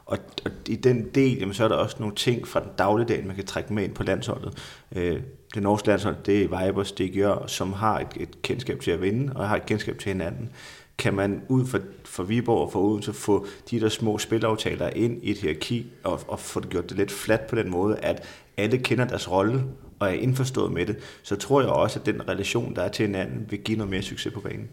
[0.05, 3.25] og, og i den del, jamen, så er der også nogle ting fra den dagligdag,
[3.25, 4.57] man kan trække med ind på landsholdet.
[4.95, 5.21] Øh,
[5.53, 9.01] det norske landshold, det er Vibers, det gør, som har et, et kendskab til at
[9.01, 10.49] vinde, og har et kendskab til hinanden.
[10.97, 15.23] Kan man ud for, for Viborg og for Odense få de der små spilaftaler ind
[15.23, 18.23] i et hierarki, og, og få det gjort det lidt fladt på den måde, at
[18.57, 19.63] alle kender deres rolle,
[20.03, 23.05] og er indforstået med det, så tror jeg også, at den relation, der er til
[23.05, 24.69] hinanden, vil give noget mere succes på banen.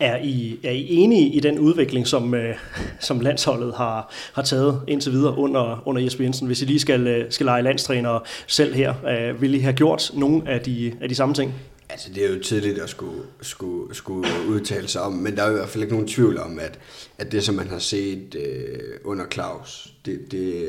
[0.00, 2.54] Er I, er I enige i den udvikling, som, øh,
[3.00, 6.46] som landsholdet har, har taget indtil videre under, under Jesper Jensen?
[6.46, 10.10] Hvis I lige skal, øh, skal lege landstræner selv her, øh, vil I have gjort
[10.14, 11.54] nogle af de, af de samme ting?
[11.88, 15.50] Altså, det er jo tidligt at skulle, skulle, skulle udtale sig om, men der er
[15.50, 16.78] i hvert fald ikke nogen tvivl om, at,
[17.18, 20.68] at det, som man har set øh, under Claus, det, det,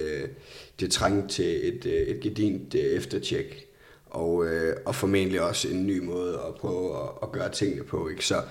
[0.79, 3.66] det trængte til et, et gedint eftertjek
[4.09, 8.07] og, øh, og formentlig også en ny måde at prøve at, at gøre tingene på.
[8.07, 8.25] Ikke?
[8.25, 8.41] Så,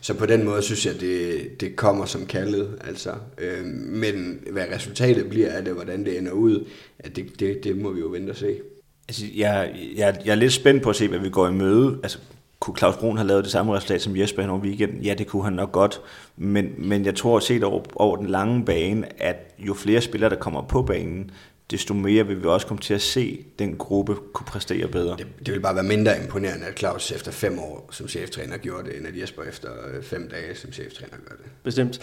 [0.00, 2.78] så på den måde synes jeg, det, det kommer som kaldet.
[2.86, 3.14] Altså.
[3.38, 6.66] Øh, men hvad resultatet bliver af det, hvordan det ender ud,
[6.98, 8.60] at det, det, det må vi jo vente og se.
[9.08, 11.98] Altså, jeg, jeg, jeg er lidt spændt på at se, hvad vi går i møde.
[12.02, 12.18] Altså,
[12.60, 15.02] kunne Claus Brun have lavet det samme resultat som Jesper hen over weekenden?
[15.02, 16.00] Ja, det kunne han nok godt.
[16.36, 20.36] Men, men jeg tror set over, over den lange bane, at jo flere spillere, der
[20.36, 21.30] kommer på banen,
[21.70, 25.16] desto mere vil vi også komme til at se den gruppe kunne præstere bedre.
[25.16, 28.88] Det, det vil bare være mindre imponerende, at Claus efter fem år som cheftræner gjorde
[28.88, 31.44] det, end at Jesper efter øh, fem dage som cheftræner gør det.
[31.62, 32.00] Bestemt.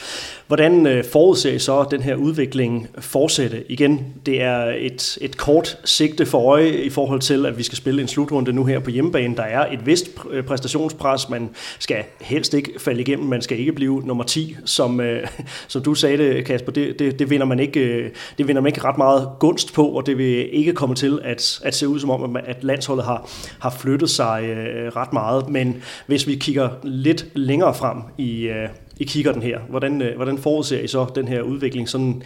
[0.47, 3.71] Hvordan øh, forudser I så den her udvikling fortsætte?
[3.71, 7.77] Igen, det er et, et kort sigte for øje i forhold til, at vi skal
[7.77, 9.35] spille en slutrunde nu her på hjemmebane.
[9.35, 11.29] Der er et vist øh, præstationspres.
[11.29, 13.27] Man skal helst ikke falde igennem.
[13.27, 15.01] Man skal ikke blive nummer 10, som,
[15.67, 16.71] som du sagde det, Kasper.
[16.71, 20.05] Det, det, det, vinder man ikke, det vinder man ikke ret meget gunst på, og
[20.05, 23.69] det vil ikke komme til at, at se ud som om, at landsholdet har, har
[23.69, 25.49] flyttet sig øh, ret meget.
[25.49, 30.15] Men hvis vi kigger lidt længere frem i, øh, i kigger den her, hvordan, øh,
[30.15, 32.23] hvordan forudser I så den her udvikling sådan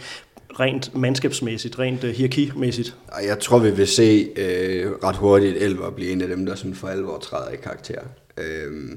[0.60, 2.96] rent mandskabsmæssigt, rent øh, hierarkimæssigt?
[3.28, 6.74] Jeg tror, vi vil se øh, ret hurtigt Elver blive en af dem, der sådan
[6.74, 8.00] for alvor træder i karakter.
[8.38, 8.96] Øh,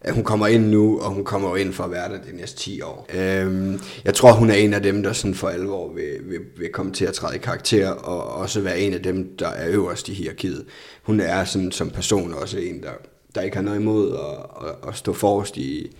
[0.00, 2.58] at hun kommer ind nu, og hun kommer ind for at være der de næste
[2.58, 3.06] 10 år.
[3.14, 6.72] Øhm, jeg tror, hun er en af dem, der sådan for alvor vil, vil, vil
[6.72, 10.08] komme til at træde i karakter, og også være en af dem, der er øverst
[10.08, 10.64] i hierarkiet.
[11.02, 12.90] Hun er sådan som person også en, der,
[13.34, 15.96] der ikke har noget imod at, at, at stå forrest i,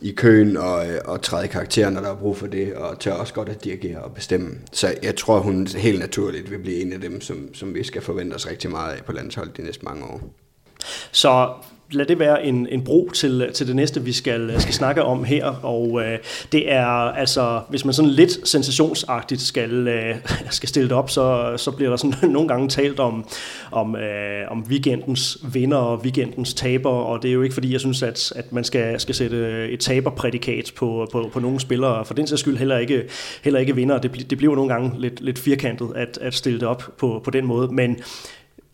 [0.00, 3.12] i køen og, og træde i karakter, når der er brug for det, og tør
[3.12, 4.50] også godt at dirigere og bestemme.
[4.72, 8.02] Så jeg tror, hun helt naturligt vil blive en af dem, som, som vi skal
[8.02, 10.20] forvente os rigtig meget af på landsholdet de næste mange år.
[11.12, 11.52] Så
[11.92, 15.24] lad det være en, en bro til, til det næste, vi skal, skal snakke om
[15.24, 15.46] her.
[15.46, 16.18] Og øh,
[16.52, 20.14] det er altså, hvis man sådan lidt sensationsagtigt skal, øh,
[20.50, 23.28] skal stille det op, så, så bliver der sådan nogle gange talt om,
[23.70, 27.80] om, øh, om weekendens vinder og weekendens taber, og det er jo ikke fordi, jeg
[27.80, 32.14] synes, at, at man skal, skal sætte et taberprædikat på, på, på nogle spillere, for
[32.14, 33.02] den sags skyld heller ikke,
[33.42, 33.98] heller ikke vinder.
[33.98, 37.30] Det, det bliver nogle gange lidt, lidt firkantet at, at stille det op på, på
[37.30, 37.96] den måde, men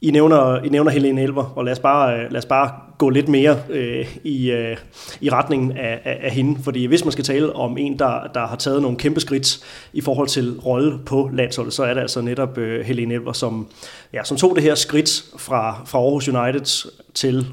[0.00, 3.28] i nævner, I nævner Helene Elver, og lad os bare, lad os bare gå lidt
[3.28, 4.76] mere øh, i, øh,
[5.20, 6.62] i retningen af, af, af hende.
[6.62, 9.60] Fordi hvis man skal tale om en, der, der har taget nogle kæmpe skridt
[9.92, 13.68] i forhold til rolle på landsholdet, så er det altså netop øh, Helene Elver, som,
[14.12, 17.46] ja, som tog det her skridt fra, fra Aarhus United til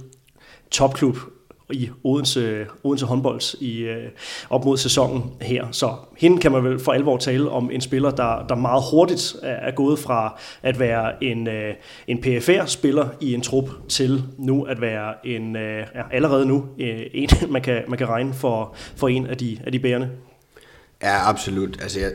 [0.72, 1.18] topklub
[1.72, 4.10] i Odense, Odense håndbold i, øh,
[4.50, 5.66] op mod sæsonen her.
[5.72, 9.36] Så hende kan man vel for alvor tale om en spiller, der, der meget hurtigt
[9.44, 11.74] er, gået fra at være en, øh,
[12.08, 17.02] en PFR-spiller i en trup til nu at være en, øh, ja, allerede nu øh,
[17.14, 20.10] en, man kan, man kan regne for, for en af de, af de bærende.
[21.04, 21.82] Ja, absolut.
[21.82, 22.12] Altså, jeg,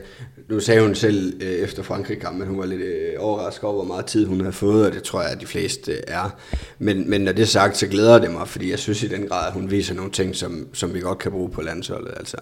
[0.51, 3.85] nu sagde hun selv øh, efter Frankrig-kampen, at hun var lidt øh, overrasket over, hvor
[3.85, 6.37] meget tid hun havde fået, og det tror jeg, at de fleste øh, er.
[6.79, 9.27] Men, men når det er sagt, så glæder det mig, fordi jeg synes i den
[9.29, 12.13] grad, at hun viser nogle ting, som, som vi godt kan bruge på landsholdet.
[12.17, 12.37] Altså,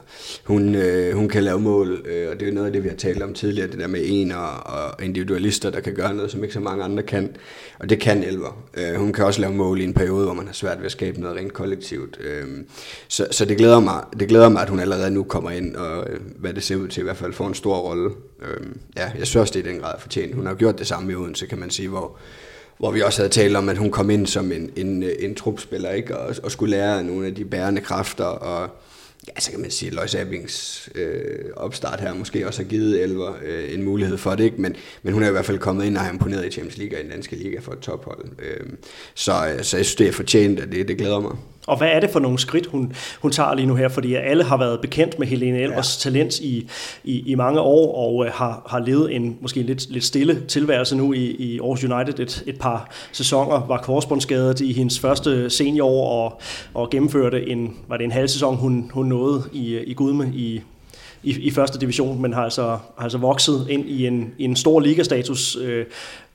[0.44, 2.96] hun, øh, hun kan lave mål, øh, og det er noget af det, vi har
[2.96, 6.42] talt om tidligere, det der med en og, og individualister, der kan gøre noget, som
[6.42, 7.36] ikke så mange andre kan.
[7.78, 8.62] Og det kan Elver.
[8.74, 10.92] Øh, hun kan også lave mål i en periode, hvor man har svært ved at
[10.92, 12.18] skabe noget rent kollektivt.
[12.20, 12.46] Øh,
[13.08, 16.10] så så det, glæder mig, det glæder mig, at hun allerede nu kommer ind, og
[16.10, 17.97] øh, hvad det ser ud til i hvert fald får en stor rolle.
[18.42, 20.34] Øh, ja, jeg synes også, det er i den grad fortjent.
[20.34, 22.16] Hun har gjort det samme i Odense, kan man sige, hvor,
[22.78, 25.90] hvor vi også havde talt om, at hun kom ind som en, en, en trupspiller,
[25.90, 26.18] ikke?
[26.18, 28.70] Og, og skulle lære nogle af de bærende kræfter, og
[29.28, 33.02] ja, så kan man sige, at Lois Abings øh, opstart her måske også har givet
[33.02, 34.60] Elver øh, en mulighed for det, ikke?
[34.60, 36.96] Men, men hun er i hvert fald kommet ind og har imponeret i Champions League
[36.96, 38.24] og i den danske liga for et tophold.
[38.38, 38.76] Øhm, øh,
[39.14, 39.32] så,
[39.62, 41.36] så jeg synes, det er fortjent, og det, det glæder mig.
[41.68, 43.88] Og hvad er det for nogle skridt, hun, hun tager lige nu her?
[43.88, 46.10] Fordi alle har været bekendt med Helene Elvers ja.
[46.10, 46.70] talent i,
[47.04, 50.96] i, i mange år, og øh, har, har levet en måske lidt, lidt stille tilværelse
[50.96, 53.66] nu i, i Aarhus United et, et par sæsoner.
[53.66, 56.40] Var korsbåndsskadet i hendes første seniorår, og,
[56.74, 60.60] og gennemførte en, var det en halv sæson, hun, hun nåede i, i Gudme i,
[61.22, 64.56] i, i første division, men har altså, har altså vokset ind i en, i en
[64.56, 65.86] stor ligastatus øh,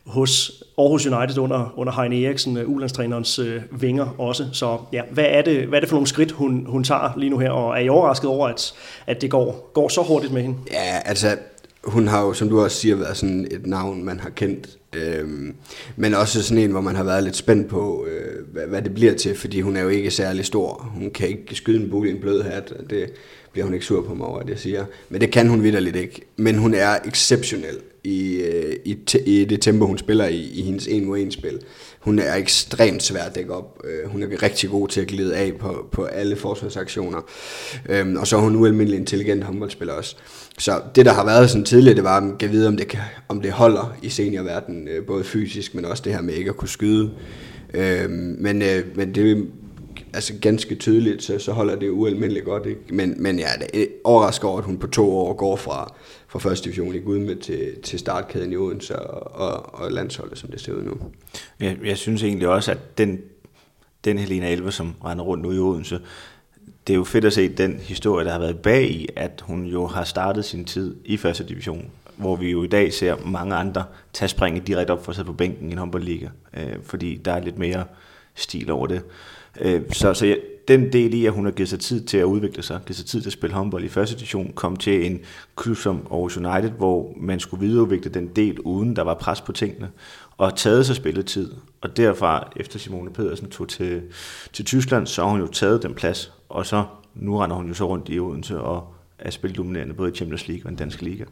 [0.06, 4.48] hos Aarhus United under, under Heine Eriksen, øh, ulandstrænerens øh, vinger også.
[4.52, 7.30] Så ja, hvad er, det, hvad er det for nogle skridt, hun, hun tager lige
[7.30, 8.74] nu her, og er I overrasket over, at,
[9.08, 10.58] at det går, går så hurtigt med hende?
[10.72, 11.38] Ja, altså
[11.84, 14.78] hun har jo, som du også siger, været sådan et navn, man har kendt.
[14.94, 15.56] Øhm,
[15.96, 18.94] men også sådan en, hvor man har været lidt spændt på, øh, hvad, hvad det
[18.94, 20.92] bliver til, fordi hun er jo ikke særlig stor.
[20.96, 23.14] Hun kan ikke skyde en bule i en blød hat, det
[23.54, 24.86] bliver hun ikke sur på mig over, at jeg siger.
[25.10, 26.22] Men det kan hun vidderligt ikke.
[26.38, 30.88] Men hun er exceptionel i, øh, i, i det tempo, hun spiller i, i hendes
[30.88, 31.60] en mod en spil.
[32.00, 33.82] Hun er ekstremt svær at dække op.
[33.84, 37.22] Øh, hun er rigtig god til at glide af på, på alle forsvarsaktioner.
[37.90, 40.16] Øhm, og så er hun ualmindelig intelligent håndboldspiller også.
[40.58, 43.00] Så det, der har været sådan tidligere, det var, at man vide, om det, kan,
[43.30, 46.58] om det holder i seniorverdenen, øh, både fysisk, men også det her med ikke at
[46.58, 47.12] kunne skyde.
[47.74, 48.64] Øhm, men,
[48.96, 49.48] men det
[50.14, 52.66] altså ganske tydeligt, så, så holder det ualmindeligt godt.
[52.66, 52.82] Ikke?
[52.90, 55.94] Men, men ja, det er øh, overrasket over, at hun på to år går fra,
[56.28, 60.52] fra første division i Gudme til, til startkæden i Odense og, og, og landsholdet, som
[60.52, 60.98] det ser ud nu.
[61.60, 63.22] Jeg, jeg synes egentlig også, at den,
[64.06, 66.00] den Helena Elve, som render rundt nu i Odense,
[66.88, 69.66] det er jo fedt at se den historie, der har været bag i, at hun
[69.66, 73.56] jo har startet sin tid i første division, hvor vi jo i dag ser mange
[73.56, 77.16] andre tage springet direkte op for at sidde på bænken i en håndboldliga, øh, fordi
[77.26, 77.84] der er lidt mere
[78.36, 79.02] stil over det.
[79.62, 82.24] Øh, så, så jeg, den del i, at hun har givet sig tid til at
[82.24, 85.20] udvikle sig, givet sig tid til at spille håndbold i første division, kom til en
[85.56, 89.52] klub som Aarhus United, hvor man skulle videreudvikle den del, uden der var pres på
[89.52, 89.90] tingene,
[90.38, 91.52] og taget sig spilletid.
[91.82, 94.02] Og derfra, efter Simone Pedersen tog til,
[94.54, 96.86] til Tyskland, så har hun jo taget den plads, og så
[97.16, 100.66] nu render hun jo så rundt i Odense og er spildominerende både i Champions League
[100.66, 101.24] og den danske liga.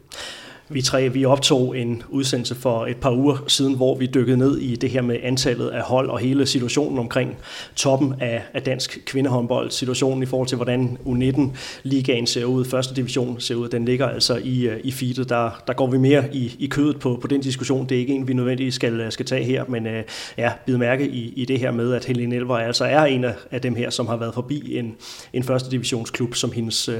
[0.68, 4.58] Vi tre vi optog en udsendelse for et par uger siden, hvor vi dykkede ned
[4.58, 7.36] i det her med antallet af hold og hele situationen omkring
[7.76, 9.70] toppen af, af dansk kvindehåndbold.
[9.70, 14.40] Situationen i forhold til, hvordan U19-ligaen ser ud, første division ser ud, den ligger altså
[14.44, 15.28] i, øh, i feedet.
[15.28, 17.88] Der, der går vi mere i, i kødet på, på den diskussion.
[17.88, 20.02] Det er ikke en, vi nødvendigvis skal, øh, skal tage her, men øh,
[20.38, 23.34] ja, bid mærke i, i det her med, at Helene Elver altså er en af,
[23.50, 24.94] af dem her, som har været forbi en,
[25.32, 26.90] en første divisionsklub som hendes,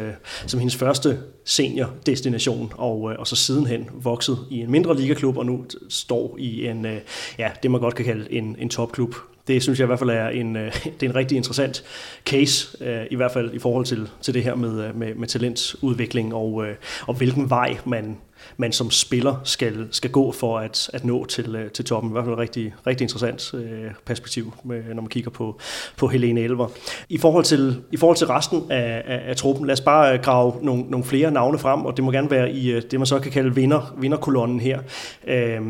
[0.46, 5.64] som hendes første senior-destination, og, og så sidenhen vokset i en mindre ligaklub, og nu
[5.88, 7.00] står i en, øh,
[7.38, 9.14] ja, det man godt kan kalde en, en topklub.
[9.52, 11.84] Det synes jeg i hvert fald er en, øh, det er en rigtig interessant
[12.26, 15.28] case, øh, i hvert fald i forhold til, til det her med, øh, med, med
[15.28, 16.74] talentudvikling, og, øh,
[17.06, 18.16] og hvilken vej man,
[18.56, 22.10] man som spiller skal, skal gå for at, at nå til, øh, til toppen.
[22.10, 25.60] I hvert fald et rigtig, rigtig interessant øh, perspektiv, med, når man kigger på,
[25.96, 26.68] på Helene Elver.
[27.08, 30.54] I forhold til, i forhold til resten af, af, af truppen, lad os bare grave
[30.62, 33.32] nogle, nogle flere navne frem, og det må gerne være i det, man så kan
[33.32, 34.80] kalde vinder, vinderkolonnen her.
[35.26, 35.60] Øh,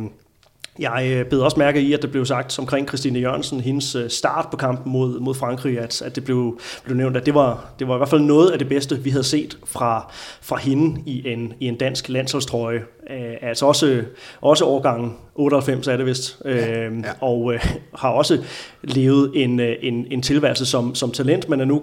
[0.79, 4.11] jeg øh, bed også mærke i, at det blev sagt omkring Christine Jørgensen, hendes øh,
[4.11, 7.73] start på kampen mod, mod Frankrig, at, at det blev, blev nævnt, at det var,
[7.79, 11.03] det var i hvert fald noget af det bedste, vi havde set fra, fra hende
[11.07, 12.83] i en, i en dansk landsholdstrøje.
[13.11, 14.03] Øh, altså også,
[14.41, 16.91] også årgangen 98 er det vist, øh, ja, ja.
[17.21, 18.45] og øh, har også
[18.83, 21.83] levet en, øh, en, en tilværelse som, som talent, men er nu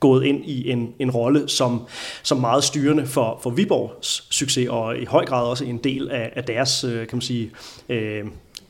[0.00, 1.82] gået ind i en, en rolle som,
[2.22, 6.32] som meget styrende for, for Viborgs succes, og i høj grad også en del af,
[6.36, 7.50] af deres øh, kan man sige,
[7.88, 8.24] øh,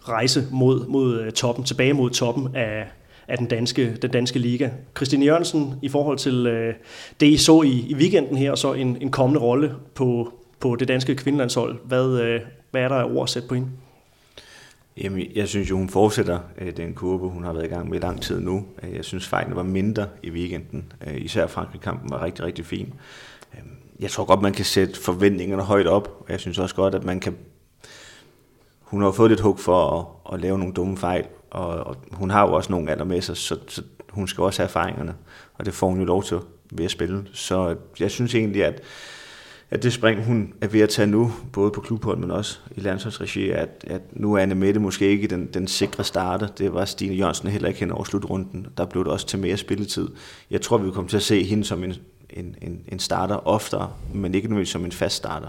[0.09, 2.87] rejse mod, mod øh, toppen, tilbage mod toppen af,
[3.29, 4.71] af den danske, den danske liga.
[4.97, 6.75] Christine Jørgensen, i forhold til øh,
[7.21, 10.77] det, I så i, i weekenden her, og så en, en kommende rolle på, på
[10.77, 13.69] det danske kvindelandshold, hvad, øh, hvad er der af ord at sætte på hende?
[15.03, 17.99] Jamen, jeg synes jo, hun fortsætter øh, den kurve, hun har været i gang med
[17.99, 18.67] i lang tid nu.
[18.83, 20.93] Øh, jeg synes, fejlene var mindre i weekenden.
[21.07, 22.95] Øh, især Frankrig-kampen var rigtig, rigtig fin.
[23.55, 23.61] Øh,
[24.01, 26.25] jeg tror godt, man kan sætte forventningerne højt op.
[26.29, 27.37] Jeg synes også godt, at man kan...
[28.81, 32.31] Hun har fået lidt hug for at, at lave nogle dumme fejl, og, og hun
[32.31, 35.15] har jo også nogle alder med sig, så, så hun skal også have erfaringerne,
[35.55, 36.39] og det får hun jo lov til
[36.71, 37.25] ved at spille.
[37.33, 38.83] Så jeg synes egentlig, at,
[39.71, 42.81] at det spring, hun er ved at tage nu, både på klubhold, men også i
[42.81, 46.47] landsholdsregi, at, at nu er Anne Mette måske ikke den, den sikre starter.
[46.47, 48.67] Det var Stine Jørgensen heller ikke hen over slutrunden.
[48.77, 50.09] Der blev det også til mere spilletid.
[50.51, 51.95] Jeg tror, vi kommer til at se hende som en,
[52.31, 55.49] en, en, en starter oftere, men ikke nødvendigvis som en fast starter.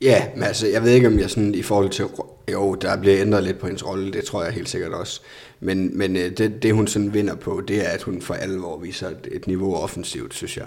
[0.00, 2.04] Ja, men altså, jeg ved ikke, om jeg sådan i forhold til...
[2.52, 5.20] Jo, der bliver ændret lidt på hendes rolle, det tror jeg helt sikkert også.
[5.60, 8.78] Men, men øh, det, det, hun sådan vinder på, det er, at hun for alvor
[8.78, 10.66] viser et, et niveau offensivt, synes jeg.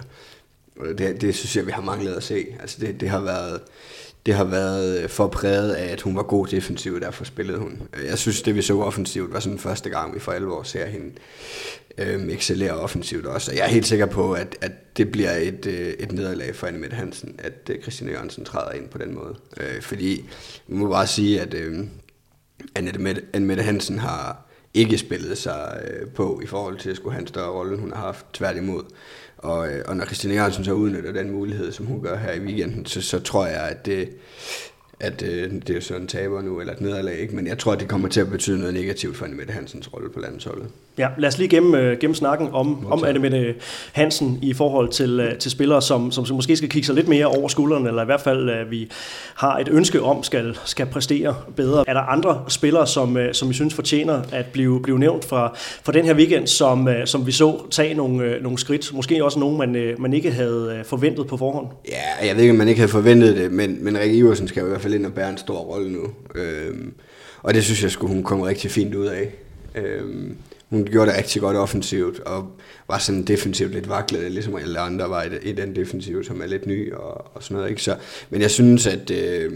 [0.98, 2.46] Det, det synes jeg, vi har manglet at se.
[2.60, 3.62] Altså, det, det har været
[4.26, 7.82] det har været øh, for præget af, at hun var god defensiv, derfor spillede hun.
[7.98, 10.86] Øh, jeg synes, det vi så offensivt var sådan første gang, vi for alvor ser
[10.86, 11.12] hende
[11.98, 13.52] øh, excellere offensivt også.
[13.52, 16.68] Og jeg er helt sikker på, at, at det bliver et, øh, et nederlag for
[16.68, 19.36] Anne Mette Hansen, at øh, Christine Jørgensen træder ind på den måde.
[19.58, 20.26] Øh, fordi,
[20.68, 21.80] vi må bare sige, at øh,
[22.76, 26.96] Anne Mette, Anne Mette Hansen har ikke spillet sig øh, på i forhold til at
[26.96, 28.84] skulle have en større rolle, end hun har haft tværtimod.
[29.46, 32.40] Og, øh, og når Christine Jørgensen så udnytter den mulighed, som hun gør her i
[32.40, 34.10] weekenden, så, så tror jeg, at det,
[35.00, 37.36] at øh, det er jo sådan en taber nu, eller et nederlag, ikke?
[37.36, 40.10] men jeg tror, at det kommer til at betyde noget negativt for Annemette Hansens rolle
[40.10, 40.68] på landsholdet.
[40.98, 43.56] Ja, lad os lige gennem, øh, gennem snakken om, om Annemette
[43.92, 47.08] Hansen i forhold til, øh, til spillere, som, som, som måske skal kigge sig lidt
[47.08, 48.92] mere over skulderen, eller i hvert fald øh, vi
[49.36, 51.84] har et ønske om, skal, skal præstere bedre.
[51.88, 55.52] Er der andre spillere, som, øh, som vi synes fortjener at blive, blive nævnt fra,
[55.84, 58.94] fra den her weekend, som, øh, som vi så tage nogle, øh, nogle skridt?
[58.94, 61.68] Måske også nogen, man, øh, man ikke havde øh, forventet på forhånd?
[61.90, 64.64] Ja, jeg ved ikke, om man ikke havde forventet det, men, men Rikke Iversen skal
[64.64, 66.14] i hvert fald ind og bære en stor rolle nu.
[66.36, 66.94] Øhm,
[67.42, 69.34] og det synes jeg skulle hun kom rigtig fint ud af.
[69.76, 70.38] Øhm,
[70.70, 72.48] hun gjorde det rigtig godt offensivt, og
[72.88, 76.46] var sådan defensivt lidt vaklet, ligesom alle andre var i, i den defensiv, som er
[76.46, 77.70] lidt ny og, og sådan noget.
[77.70, 77.84] Ikke?
[77.84, 77.96] Så,
[78.30, 79.52] men jeg synes, at øh,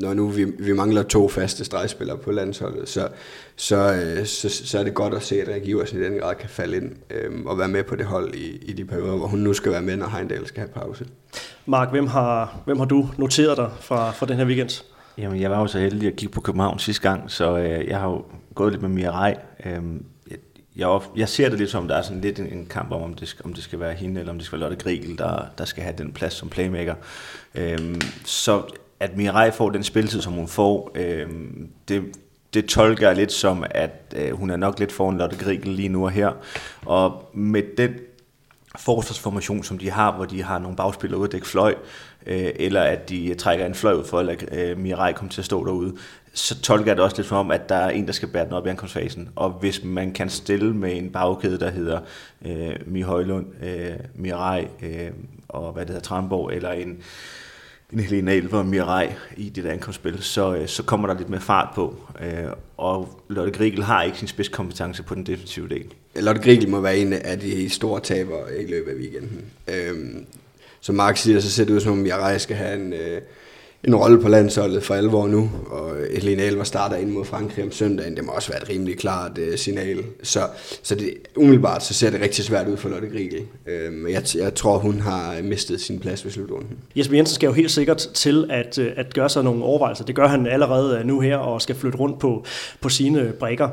[0.00, 3.08] når nu vi, vi mangler to faste stregspillere på landsholdet, så,
[3.56, 6.34] så, øh, så, så er det godt at se, at Rik Iversen i den grad
[6.34, 9.26] kan falde ind øh, og være med på det hold i, i de perioder, hvor
[9.26, 11.06] hun nu skal være med, når Heindal skal have pause.
[11.66, 14.84] Mark, hvem har, hvem har du noteret dig fra, fra den her weekend?
[15.18, 17.98] Jamen, jeg var jo så heldig at kigge på København sidste gang, så øh, jeg
[17.98, 19.34] har jo gået lidt med Mirai.
[19.64, 19.72] Øh,
[20.30, 20.40] jeg,
[20.76, 23.14] jeg, jeg ser det lidt som, der er sådan lidt en, en kamp om, om
[23.14, 25.44] det, skal, om det skal være hende, eller om det skal være Lotte Grigel, der,
[25.58, 26.94] der skal have den plads som playmaker.
[27.54, 27.78] Øh,
[28.24, 28.62] så
[29.00, 31.26] at Mirai får den spilletid, som hun får, øh,
[31.88, 32.02] det,
[32.54, 35.88] det tolker jeg lidt som, at øh, hun er nok lidt foran Lotte Grigel lige
[35.88, 36.32] nu og her.
[36.86, 37.90] Og med den
[38.78, 41.74] forsvarsformation, som de har, hvor de har nogle bagspillere ude at dække fløj,
[42.26, 45.44] øh, eller at de trækker en fløj ud for at øh, Mirai kommer til at
[45.44, 45.96] stå derude,
[46.34, 48.44] så tolker jeg det også lidt som om, at der er en, der skal bære
[48.44, 49.28] den op i ankomstfasen.
[49.36, 52.00] Og hvis man kan stille med en bagkæde, der hedder
[52.46, 55.10] øh, Mi Højlund, øh, Mirai øh,
[55.48, 56.98] og hvad det hedder, Tranborg, eller en,
[57.92, 61.30] en Helena Elver og Mirai i det der ankomstspil, så, øh, så kommer der lidt
[61.30, 61.96] mere fart på.
[62.22, 65.84] Øh, og Lotte Grigel har ikke sin spidskompetence på den defensive del.
[66.16, 69.44] Lotte Grigel må være en af de store tabere i løbet af weekenden.
[69.68, 70.26] Øhm,
[70.80, 72.92] som Mark siger, så ser det ud som om Mirai skal have en...
[72.92, 73.20] Øh,
[73.84, 77.72] en rolle på landsholdet for alvor nu, og Helene Elver starter ind mod Frankrig om
[77.72, 78.16] søndagen.
[78.16, 80.04] Det må også være et rimelig klart uh, signal.
[80.22, 80.40] Så,
[80.82, 83.40] så det, umiddelbart så ser det rigtig svært ud for Lotte Grigel.
[83.40, 86.78] Uh, øhm, jeg, jeg tror, hun har mistet sin plads ved slutrunden.
[86.96, 90.04] Jesper Jensen skal jo helt sikkert til at, øh, at gøre sig nogle overvejelser.
[90.04, 92.44] Det gør han allerede øh, nu her, og skal flytte rundt på,
[92.80, 93.68] på sine brækker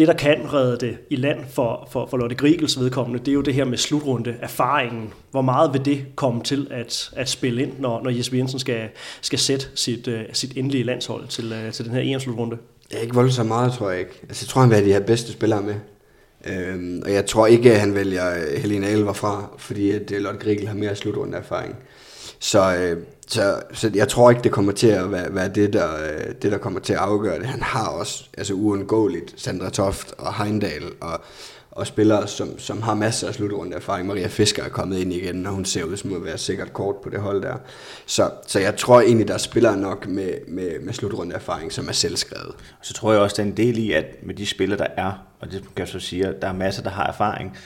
[0.00, 3.32] det, der kan redde det i land for, for, for Lotte Grigels vedkommende, det er
[3.32, 5.12] jo det her med slutrunde, erfaringen.
[5.30, 8.88] Hvor meget vil det komme til at, at spille ind, når, når Jesper Jensen skal,
[9.20, 12.56] skal sætte sit, uh, sit endelige landshold til, uh, til den her EM-slutrunde?
[12.90, 14.20] Det er ikke voldsomt meget, tror jeg ikke.
[14.28, 15.74] Altså, jeg tror, han vil have de her bedste spillere med.
[16.46, 20.38] Øhm, og jeg tror ikke, at han vælger Helena Elver fra, fordi at øh, Lotte
[20.38, 21.76] Grigel har mere slutrunde erfaring.
[22.40, 25.88] Så, øh, så, så jeg tror ikke, det kommer til at være, være det, der,
[25.94, 27.46] øh, det, der kommer til at afgøre det.
[27.46, 31.20] Han har også altså uundgåeligt Sandra Toft og Heindal og,
[31.70, 34.06] og spillere, som, som har masser af slutrunde erfaring.
[34.06, 36.96] Maria Fisker er kommet ind igen, og hun ser ud som at være sikkert kort
[36.96, 37.54] på det hold der.
[38.06, 41.92] Så, så jeg tror egentlig, der spiller nok med, med, med slutrunde erfaring, som er
[41.92, 42.54] selvskrevet.
[42.82, 45.12] Så tror jeg også, der er en del i, at med de spillere, der er,
[45.40, 47.56] og det kan jeg så sige, at der er masser, der har erfaring,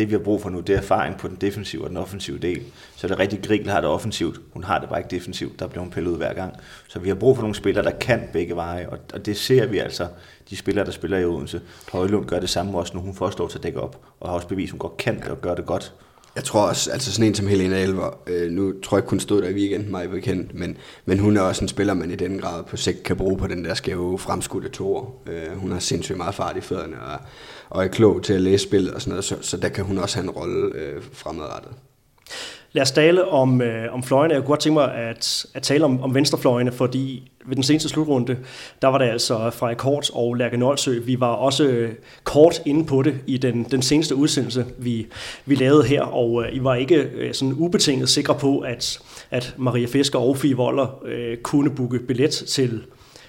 [0.00, 2.38] det vi har brug for nu, det er erfaring på den defensive og den offensive
[2.38, 2.62] del.
[2.96, 4.40] Så det er rigtig, Grigel har det offensivt.
[4.52, 5.60] Hun har det bare ikke defensivt.
[5.60, 6.54] Der bliver hun pillet ud hver gang.
[6.88, 8.88] Så vi har brug for nogle spillere, der kan begge veje.
[8.88, 10.08] Og, og det ser vi altså,
[10.50, 11.60] de spillere, der spiller i Odense.
[11.92, 14.00] Højlund gør det samme også, når hun får til at dække op.
[14.20, 15.94] Og har også bevist, at hun godt kan det og gør det godt.
[16.36, 19.20] Jeg tror også, altså sådan en som Helena Elver, øh, nu tror jeg ikke, hun
[19.20, 22.16] stod der i weekenden, mig bekendt, men, men hun er også en spiller, man i
[22.16, 25.14] den grad på sigt kan bruge på den der skæve fremskudte tor.
[25.26, 27.18] Øh, hun har sindssygt meget fart i fødderne, og,
[27.70, 29.98] og er klog til at læse spillet og sådan noget, så, så der kan hun
[29.98, 31.72] også have en rolle øh, fremadrettet.
[32.72, 34.34] Lad os tale om, øh, om fløjene.
[34.34, 37.88] Jeg kunne godt tænke mig at, at tale om, om venstrefløjene, fordi ved den seneste
[37.88, 38.36] slutrunde,
[38.82, 41.00] der var det altså fra Kort og Lærke Nolsø.
[41.00, 41.92] Vi var også øh,
[42.24, 45.06] kort inde på det i den, den seneste udsendelse, vi,
[45.46, 48.98] vi lavede her, og øh, I var ikke øh, sådan ubetinget sikre på, at,
[49.30, 52.82] at Maria Fisker og Fie Voller øh, kunne booke billet til,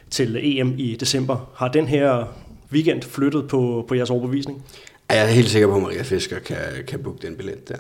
[0.10, 1.52] til EM i december.
[1.56, 2.26] Har den her
[2.72, 4.64] weekend flyttet på, på jeres overbevisning?
[5.10, 7.76] Jeg er helt sikker på, at Maria Fisker kan, kan booke den billet der.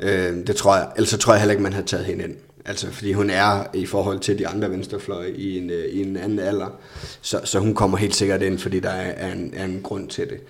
[0.00, 0.88] Øh, det tror jeg.
[0.96, 2.34] Ellers så tror jeg heller ikke, man har taget hende ind.
[2.68, 6.16] Altså, fordi hun er i forhold til de andre venstrefløje i en, øh, i en
[6.16, 6.78] anden alder.
[7.20, 10.28] Så, så hun kommer helt sikkert ind, fordi der er en, er en grund til
[10.28, 10.40] det.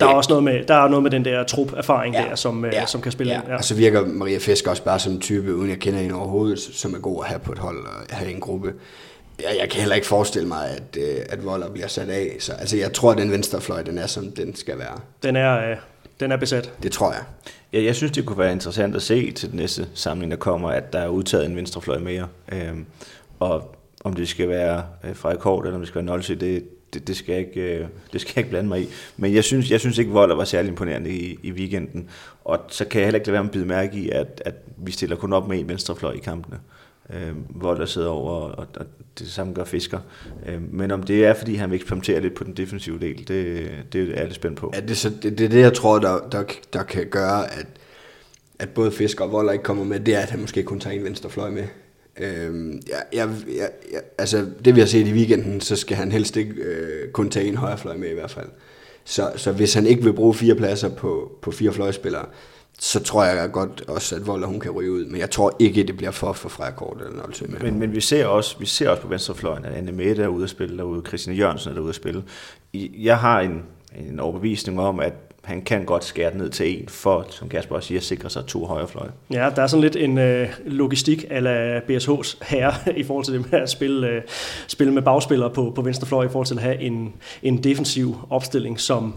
[0.00, 2.64] Der er også noget med, der er noget med den der trup-erfaring ja, der, som,
[2.64, 3.40] øh, ja, som kan spille ja.
[3.40, 3.48] ind.
[3.48, 3.56] Ja.
[3.56, 6.58] Og så virker Maria Fisk også bare som en type, uden jeg kender hende overhovedet,
[6.58, 8.72] som er god at have på et hold og have i en gruppe.
[9.42, 12.36] Jeg, jeg kan heller ikke forestille mig, at, at Voller bliver sat af.
[12.38, 14.98] Så, altså, jeg tror, at den venstrefløj, den er, som den skal være.
[15.22, 15.76] Den er,
[16.20, 16.72] den er besat.
[16.82, 17.22] Det tror jeg.
[17.72, 20.68] Ja, jeg synes, det kunne være interessant at se til den næste samling, der kommer,
[20.68, 22.28] at der er udtaget en venstrefløj mere.
[22.52, 22.86] Øhm,
[23.40, 26.64] og om det skal være øh, fra eller om det skal være Nolse, det,
[26.94, 28.88] det, det, skal jeg ikke, øh, det skal jeg ikke blande mig i.
[29.16, 32.08] Men jeg synes, jeg synes ikke, Volder var særlig imponerende i, i weekenden.
[32.44, 34.54] Og så kan jeg heller ikke lade være med at bide mærke i, at, at
[34.76, 36.58] vi stiller kun op med en venstrefløj i kampene.
[37.14, 38.86] Øh, Volder sidder over, og, og
[39.18, 39.98] det samme gør Fisker.
[40.46, 43.70] Øh, men om det er, fordi han vil eksperimentere lidt på den defensive del, det,
[43.92, 44.72] det er jeg lidt spændt på.
[44.74, 47.66] Ja, det, så, det, det er det, jeg tror, der, der, der kan gøre, at,
[48.58, 50.96] at både Fisker og Volder ikke kommer med, det er, at han måske kun tager
[50.96, 51.64] en venstrefløj med.
[52.20, 56.12] Øhm, jeg, jeg, jeg, jeg, altså, det vi har set i weekenden, så skal han
[56.12, 58.48] helst ikke øh, kun tage en højrefløj med i hvert fald.
[59.04, 62.26] Så, så hvis han ikke vil bruge fire pladser på, på fire fløjspillere,
[62.80, 65.04] så tror jeg godt også, at Volder hun kan ryge ud.
[65.04, 67.60] Men jeg tror ikke, det bliver for for Frejakort eller noget med.
[67.60, 70.44] Men, men vi, ser også, vi ser også på venstrefløjen, at Anne Mette er ude
[70.44, 72.24] at spille derude, Christiane Jørgensen er ude at spille.
[72.74, 73.62] Jeg har en,
[73.96, 77.86] en overbevisning om, at han kan godt skære ned til en, for, som Kasper også
[77.86, 79.10] siger, sikre sig to højrefløje.
[79.32, 83.52] Ja, der er sådan lidt en øh, logistik ala BSH's herre i forhold til det
[83.52, 84.22] med at spille, øh,
[84.66, 88.16] spille med bagspillere på, på venstre fløj, i forhold til at have en, en defensiv
[88.30, 89.14] opstilling, som,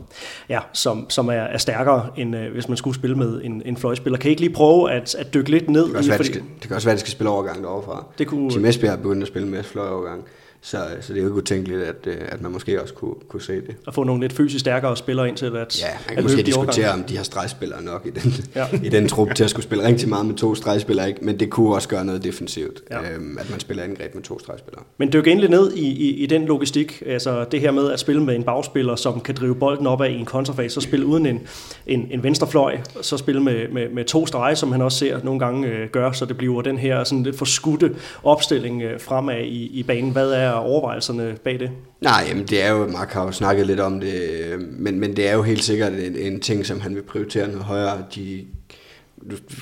[0.50, 3.78] ja, som, som er, er stærkere, end øh, hvis man skulle spille med en, en
[3.78, 4.20] fløjspiller.
[4.20, 5.84] Kan I ikke lige prøve at, at dykke lidt ned?
[5.84, 6.28] Det kan, også i, være, fordi...
[6.28, 8.06] det, skal, det kan også være, at de skal spille overgang derovre fra.
[8.18, 8.50] Det kunne...
[8.50, 10.24] Tim Esbjerg er begyndt at spille med fløjovergang.
[10.64, 13.42] Så, så det er jo ikke utænkeligt, at, øh, at man måske også kunne, kunne
[13.42, 13.76] se det.
[13.88, 16.92] At få nogle lidt fysisk stærkere spillere ind til at Ja, man kan måske diskutere,
[16.92, 18.68] om de har stregspillere nok i den, ja.
[18.88, 21.26] i den trup til at skulle spille rigtig meget med to stregspillere, ikke?
[21.26, 23.12] men det kunne også gøre noget defensivt, ja.
[23.12, 24.84] øhm, at man spiller angreb med to stregspillere.
[24.98, 28.24] Men dyk endelig ned i, i, i den logistik, altså det her med at spille
[28.24, 31.26] med en bagspiller, som kan drive bolden op af i en kontrafase, så spille uden
[31.26, 31.42] en,
[31.88, 35.40] en, en venstrefløj, så spille med, med, med to strege, som han også ser nogle
[35.40, 39.80] gange øh, gør, så det bliver den her sådan lidt forskudte opstilling øh, fremad i,
[39.80, 40.12] i banen.
[40.12, 41.72] Hvad er overvejelserne bag det?
[42.02, 45.16] Nej, jamen det er jo, Mark har jo snakket lidt om det, øhm, men, men
[45.16, 48.04] det er jo helt sikkert en, en ting, som han vil prioritere noget højere.
[48.16, 48.46] De,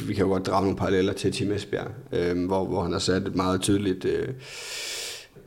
[0.08, 3.00] vi kan jo godt drage nogle paralleller til Tim Esbjerg, øh, hvor, hvor han har
[3.00, 4.06] sat et meget tydeligt...
[4.06, 4.28] Øh,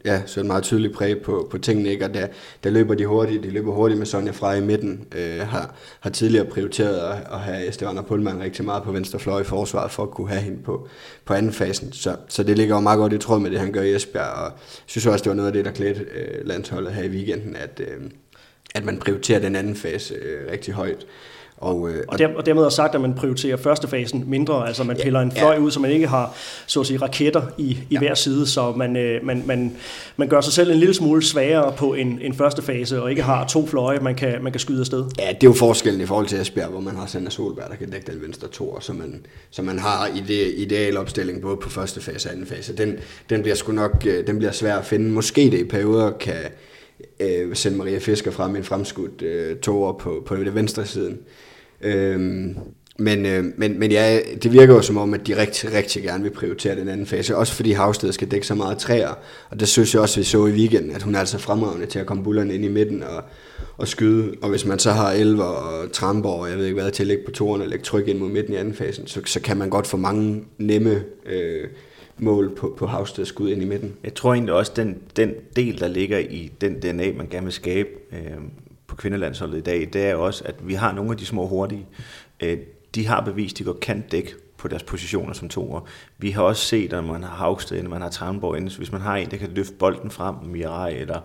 [0.05, 2.05] ja, så meget tydelig præg på, på tingene, ikke?
[2.05, 2.27] og der,
[2.65, 6.11] der løber de hurtigt, de løber hurtigt med Sonja Frey i midten, øh, har, har
[6.11, 10.03] tidligere prioriteret at, at have Estefan Pullman rigtig meget på venstre fløj i forsvaret, for
[10.03, 10.89] at kunne have hende på,
[11.25, 13.73] på anden fasen, så, så det ligger jo meget godt i tråd med det, han
[13.73, 14.53] gør i Esbjerg, og jeg
[14.87, 17.81] synes også, det var noget af det, der klædte øh, landsholdet her i weekenden, at,
[17.81, 18.11] øh,
[18.75, 21.07] at man prioriterer den anden fase øh, rigtig højt.
[21.63, 24.97] Og, øh, og, der, og dermed også sagt, at man prioriterer førstefasen mindre, altså man
[25.03, 25.59] piller en fløj ja.
[25.59, 26.35] ud, så man ikke har
[26.67, 27.99] så at sige, raketter i, i ja.
[27.99, 29.77] hver side, så man, øh, man, man,
[30.17, 33.23] man gør sig selv en lille smule sværere på en, en første fase, og ikke
[33.23, 35.05] har to fløje, man kan, man kan skyde afsted.
[35.19, 37.77] Ja, det er jo forskellen i forhold til Esbjerg, hvor man har Sander Solberg, der
[37.77, 41.57] kan dække den venstre to, så man, så man har i det ideal opstilling både
[41.57, 42.77] på første fase og anden fase.
[42.77, 42.97] Den,
[43.31, 45.11] den bliver sgu nok øh, den bliver svær at finde.
[45.11, 46.43] Måske det i perioder kan
[47.21, 51.19] øh, sende Maria Fisker frem en fremskudt øh, toer på, på det venstre siden.
[51.83, 52.57] Øhm,
[52.99, 56.23] men, øh, men, men ja, det virker jo som om, at de rigtig, rigtig gerne
[56.23, 57.37] vil prioritere den anden fase.
[57.37, 59.15] Også fordi Havsted skal dække så meget træer.
[59.51, 61.99] Og det synes jeg også, vi så i weekenden, at hun er altså fremragende til
[61.99, 63.23] at komme bullerne ind i midten og,
[63.77, 64.35] og skyde.
[64.43, 67.07] Og hvis man så har Elver og Tramborg, og jeg ved ikke hvad, til at
[67.07, 69.57] lægge på toren og lægge tryk ind mod midten i anden fasen, så, så kan
[69.57, 71.69] man godt få mange nemme øh,
[72.19, 73.93] mål på, på Havsteds skud ind i midten.
[74.05, 77.53] Jeg tror egentlig også, den, den del, der ligger i den DNA, man gerne vil
[77.53, 78.39] skabe, øh,
[78.93, 81.87] på kvindelandsholdet i dag, det er også, at vi har nogle af de små hurtige.
[82.41, 82.59] Øh,
[82.95, 85.81] de har bevist, at de godt kan dække på deres positioner som toer.
[86.19, 89.17] Vi har også set, at man har Hagsted, man har Tranborg inde, hvis man har
[89.17, 91.21] en, der kan løfte bolden frem, Mirai eller,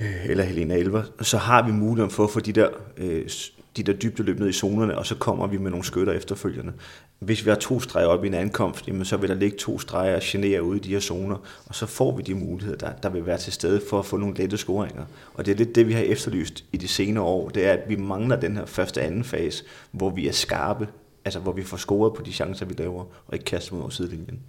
[0.00, 3.28] øh, eller Helena Elver, så har vi muligheden for at få de der øh,
[3.76, 6.72] de der dybde løb ned i zonerne, og så kommer vi med nogle skytter efterfølgende.
[7.18, 9.78] Hvis vi har to streger op i en ankomst, jamen så vil der ligge to
[9.78, 12.92] streger og genere ude i de her zoner, og så får vi de muligheder, der,
[13.02, 15.04] der vil være til stede for at få nogle lette scoringer.
[15.34, 17.88] Og det er lidt det, vi har efterlyst i de senere år, det er, at
[17.88, 20.88] vi mangler den her første anden fase, hvor vi er skarpe
[21.26, 23.90] altså, hvor vi får scoret på de chancer, vi laver, og ikke kaster mod over
[23.90, 24.40] sidelinjen.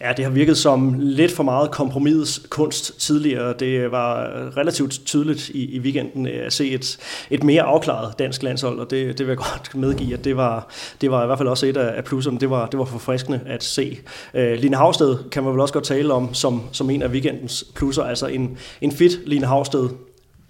[0.00, 3.52] Ja, det har virket som lidt for meget kompromis kunst tidligere.
[3.52, 6.98] Det var relativt tydeligt i, i weekenden øh, at se et,
[7.30, 10.68] et mere afklaret dansk landshold, og det, det vil jeg godt medgive, at det var,
[11.00, 12.40] det var i hvert fald også et af, plusserne.
[12.40, 13.98] Det var, det var forfriskende at se.
[14.34, 17.64] Øh, Line Havsted kan man vel også godt tale om som, som en af weekendens
[17.74, 18.02] plusser.
[18.02, 19.88] Altså en, en fit Line Havsted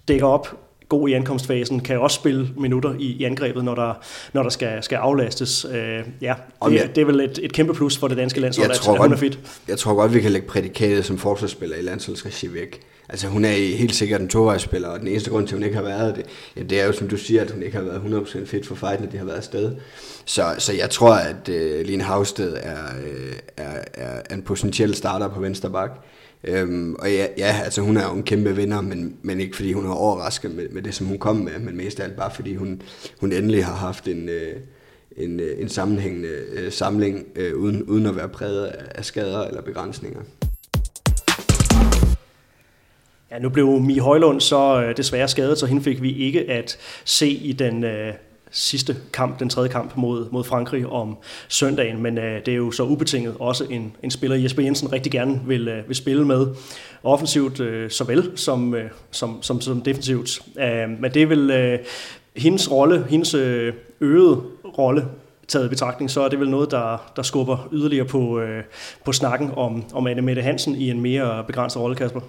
[0.07, 3.93] dækker op god i ankomstfasen, kan også spille minutter i, i angrebet, når der,
[4.33, 5.65] når der skal, skal aflastes.
[5.65, 6.33] Øh, ja,
[6.65, 8.81] det, jeg, det er vel et, et kæmpe plus for det danske landshold, jeg at,
[8.81, 9.39] tror at hun er fit.
[9.67, 12.81] Jeg tror godt, vi kan lægge prædikatet som forsvarsspiller i landsholdsregi væk.
[13.09, 15.75] Altså hun er helt sikkert en tovejsspiller, og den eneste grund til, at hun ikke
[15.75, 16.25] har været det,
[16.57, 18.75] ja, det er jo, som du siger, at hun ikke har været 100% fit for
[18.75, 19.75] fighten, at de har været afsted.
[20.25, 25.27] Så, så jeg tror, at uh, Line Havsted er, uh, er, er en potentiel starter
[25.27, 25.91] på venstre bak.
[26.43, 29.73] Øhm, og ja, ja, altså hun er jo en kæmpe vinder, men, men ikke fordi
[29.73, 32.31] hun har overrasket med, med det, som hun kom med, men mest af alt bare
[32.35, 32.81] fordi hun,
[33.19, 34.55] hun endelig har haft en, øh,
[35.17, 38.65] en, øh, en sammenhængende øh, samling, øh, uden, uden at være præget
[38.95, 40.21] af skader eller begrænsninger.
[43.31, 46.77] Ja, nu blev Mi Højlund så øh, desværre skadet, så hende fik vi ikke at
[47.05, 48.13] se i den øh,
[48.51, 52.71] sidste kamp, den tredje kamp mod, mod Frankrig om søndagen, men øh, det er jo
[52.71, 56.47] så ubetinget også en, en spiller, Jesper Jensen rigtig gerne vil, øh, vil spille med,
[57.03, 60.41] offensivt øh, såvel som, øh, som, som, som defensivt.
[60.59, 61.79] Øh, men det er vel øh,
[62.35, 64.41] hendes rolle, hendes øh, øgede
[64.77, 65.05] rolle,
[65.47, 68.63] taget i betragtning, så er det vel noget, der, der skubber yderligere på, øh,
[69.05, 72.19] på snakken om, om Anne Mette Hansen i en mere begrænset rolle, Kasper.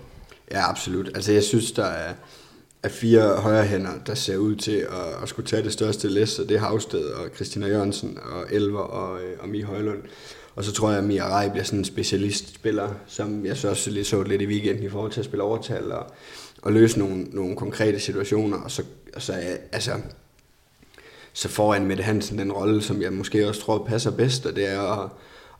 [0.51, 1.09] Ja, absolut.
[1.15, 2.13] Altså jeg synes, der er,
[2.83, 6.39] af fire højre hænder, der ser ud til at, at skulle tage det største læs,
[6.39, 10.03] og det er Havsted og Christina Jørgensen og Elver og, øh, og Mie Højlund.
[10.55, 13.91] Og så tror jeg, at Mia Rej bliver sådan en specialistspiller, som jeg så også
[13.91, 16.07] lige så lidt i weekenden i forhold til at spille overtal og,
[16.63, 18.59] og løse nogle, nogle konkrete situationer.
[18.59, 18.83] Og så,
[19.15, 19.33] og så
[19.73, 19.93] altså,
[21.33, 24.57] så får Anne Mette Hansen den rolle, som jeg måske også tror passer bedst, og
[24.57, 25.11] det er at,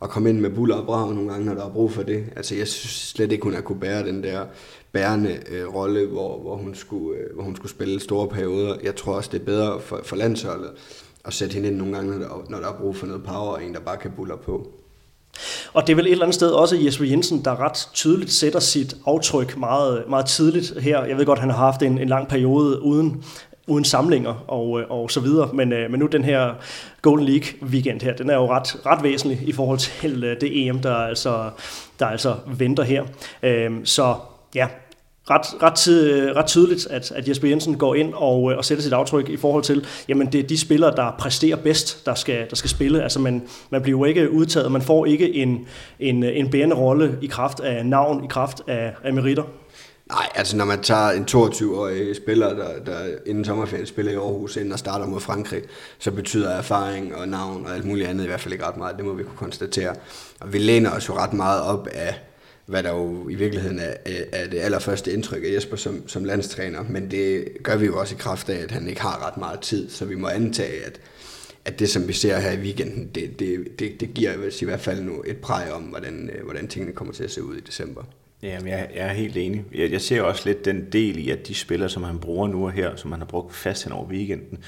[0.01, 2.23] at komme ind med buller og brag nogle gange, når der er brug for det.
[2.35, 4.45] Altså, jeg synes slet ikke, hun har kunne bære den der
[4.91, 8.75] bærende øh, rolle, hvor, hvor, hun skulle, øh, hvor hun skulle spille store perioder.
[8.83, 10.69] Jeg tror også, det er bedre for, for landsholdet
[11.25, 13.53] at sætte hende ind nogle gange, når der, når der er brug for noget power,
[13.53, 14.67] og en, der bare kan buller på.
[15.73, 18.59] Og det er vel et eller andet sted også Jesper Jensen, der ret tydeligt sætter
[18.59, 21.05] sit aftryk meget, meget tidligt her.
[21.05, 23.23] Jeg ved godt, han har haft en, en lang periode uden,
[23.67, 26.53] uden samlinger og, øh, og så videre, men, øh, men nu den her
[27.01, 30.67] Golden League weekend her, den er jo ret, ret væsentlig i forhold til øh, det
[30.67, 31.49] EM, der altså,
[31.99, 33.03] der altså venter her.
[33.43, 34.15] Øhm, så
[34.55, 34.67] ja,
[35.29, 38.83] ret, ret, øh, ret tydeligt, at, at Jesper Jensen går ind og, øh, og sætter
[38.83, 42.49] sit aftryk i forhold til, jamen det er de spillere, der præsterer bedst, der skal,
[42.49, 43.03] der skal spille.
[43.03, 45.67] Altså man, man bliver jo ikke udtaget, man får ikke en,
[45.99, 49.43] en, en bærende rolle i kraft af navn, i kraft af, af meritter.
[50.11, 54.55] Nej, altså når man tager en 22-årig spiller, der, der inden sommerferien spiller i Aarhus,
[54.55, 55.61] inden og starter mod Frankrig,
[55.99, 58.97] så betyder erfaring og navn og alt muligt andet i hvert fald ikke ret meget.
[58.97, 59.95] Det må vi kunne konstatere.
[60.39, 62.21] Og vi læner os jo ret meget op af
[62.65, 63.93] hvad der jo i virkeligheden er,
[64.31, 68.15] er det allerførste indtryk af Jesper som, som landstræner, men det gør vi jo også
[68.15, 70.99] i kraft af, at han ikke har ret meget tid, så vi må antage, at,
[71.65, 74.81] at det, som vi ser her i weekenden, det, det, det, det giver i hvert
[74.81, 77.59] fald nu et præg om, hvordan, øh, hvordan tingene kommer til at se ud i
[77.59, 78.03] december.
[78.43, 79.65] Jamen, jeg, jeg er helt enig.
[79.73, 82.65] Jeg, jeg ser også lidt den del i, at de spillere, som han bruger nu
[82.65, 84.63] og her, som han har brugt fast hen over weekenden,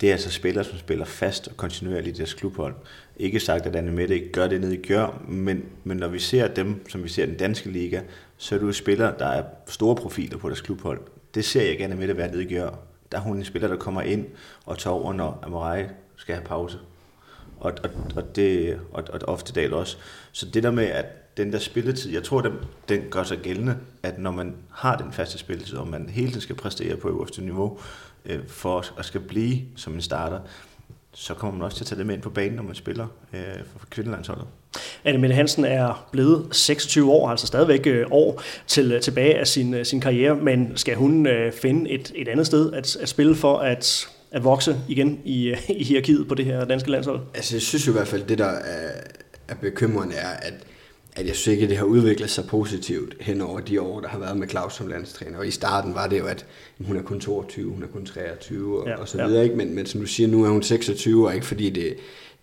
[0.00, 2.74] det er altså spillere, som spiller fast og kontinuerligt i deres klubhold.
[3.16, 6.18] Ikke sagt, at Anne Mette ikke gør det nede i Gør, men, men når vi
[6.18, 8.00] ser dem, som vi ser den danske liga,
[8.36, 11.00] så er du spillere, der er store profiler på deres klubhold.
[11.34, 12.70] Det ser jeg gerne med det være nede i Gør.
[13.12, 14.26] Der er hun en spiller, der kommer ind
[14.66, 15.84] og tager over, når Amorai
[16.16, 16.78] skal have pause.
[17.60, 19.96] Og, og, og, det, og, og ofte dag også.
[20.32, 22.52] Så det der med, at den der spilletid, jeg tror, den,
[22.88, 26.40] den gør sig gældende, at når man har den faste spilletid, og man hele tiden
[26.40, 27.78] skal præstere på øverste niveau,
[28.24, 30.40] øh, for at skal blive som en starter,
[31.12, 33.06] så kommer man også til at tage det med ind på banen, når man spiller
[33.32, 33.40] øh,
[33.76, 34.44] for kvindelandsholdet.
[35.04, 39.46] Anne Mette Hansen er blevet 26 år, altså stadigvæk øh, år til, øh, tilbage af
[39.46, 43.08] sin, øh, sin karriere, men skal hun øh, finde et, et andet sted at, at
[43.08, 47.20] spille for at, at vokse igen i, i hierarkiet på det her danske landshold?
[47.34, 48.90] Altså jeg synes jo i hvert fald, det der er,
[49.48, 50.54] er bekymrende er, at
[51.16, 54.08] at jeg synes ikke, at det har udviklet sig positivt hen over de år, der
[54.08, 55.38] har været med Claus som landstræner.
[55.38, 56.46] Og i starten var det jo, at
[56.86, 59.38] hun er kun 22, hun er kun 23 og, ja, og så videre.
[59.38, 59.42] Ja.
[59.42, 59.56] Ikke?
[59.56, 61.96] Men, men som du siger, nu er hun 26, og ikke fordi det,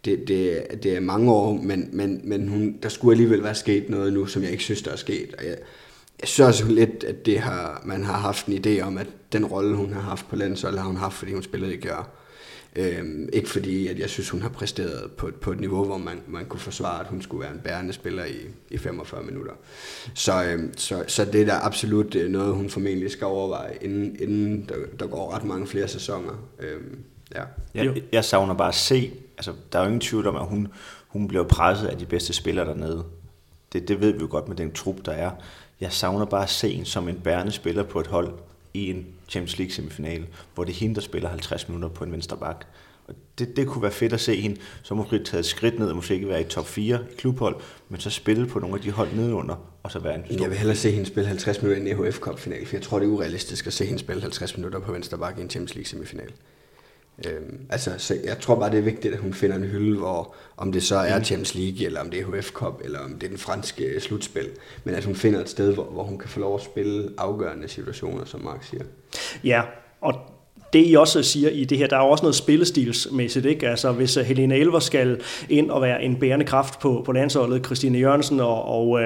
[0.06, 3.90] det, det, det er mange år, men, men, men hun, der skulle alligevel være sket
[3.90, 5.36] noget nu, som jeg ikke synes, der er sket.
[5.38, 5.56] Og jeg,
[6.22, 9.46] jeg synes også lidt, at det har, man har haft en idé om, at den
[9.46, 12.21] rolle, hun har haft på landsholdet, har hun haft, fordi hun spillede i Gør.
[12.76, 16.22] Øhm, ikke fordi, at jeg synes, hun har præsteret på, på et niveau, hvor man,
[16.28, 18.38] man kunne forsvare, at hun skulle være en bærende spiller i,
[18.70, 19.54] i 45 minutter.
[20.14, 24.16] Så, øhm, så, så det er da absolut øh, noget, hun formentlig skal overveje, inden,
[24.20, 26.48] inden der, der går ret mange flere sæsoner.
[26.60, 27.04] Øhm,
[27.36, 27.44] Ja.
[27.74, 30.68] Jeg, jeg savner bare at se, altså der er jo ingen tvivl om, at hun,
[31.08, 33.04] hun bliver presset af de bedste spillere dernede.
[33.74, 35.32] Det, det ved vi jo godt med den trup, der er.
[35.82, 38.34] Jeg savner bare at se en som en bærende spiller på et hold
[38.74, 42.12] i en Champions League semifinale, hvor det er hende, der spiller 50 minutter på en
[42.12, 42.66] venstre bak.
[43.08, 45.90] Og det, det kunne være fedt at se hende, så måske tage et skridt ned,
[45.90, 47.56] og måske ikke være i top 4 i klubhold,
[47.90, 50.50] men så spille på nogle af de hold nedenunder, og så være en stor Jeg
[50.50, 53.00] vil hellere se hende spille 50 minutter i en EHF Cup final, for jeg tror,
[53.00, 55.76] det er urealistisk at se hende spille 50 minutter på venstre bakke i en Champions
[55.76, 56.32] League semifinal.
[57.28, 60.36] Øhm, altså, så jeg tror bare, det er vigtigt, at hun finder en hylde, hvor
[60.58, 63.24] om det så er Champions League, eller om det er EHF Cup, eller om det
[63.24, 64.50] er den franske slutspil,
[64.84, 67.68] men at hun finder et sted, hvor, hvor hun kan få lov at spille afgørende
[67.68, 68.84] situationer, som Mark siger.
[69.44, 69.62] Ja,
[70.02, 70.14] og
[70.74, 73.70] det I også siger i det her, der er jo også noget spillestilsmæssigt, ikke?
[73.70, 77.66] Altså hvis uh, Helene Elver skal ind og være en bærende kraft på, på landsholdet,
[77.66, 79.02] Christine Jørgensen og, og, uh,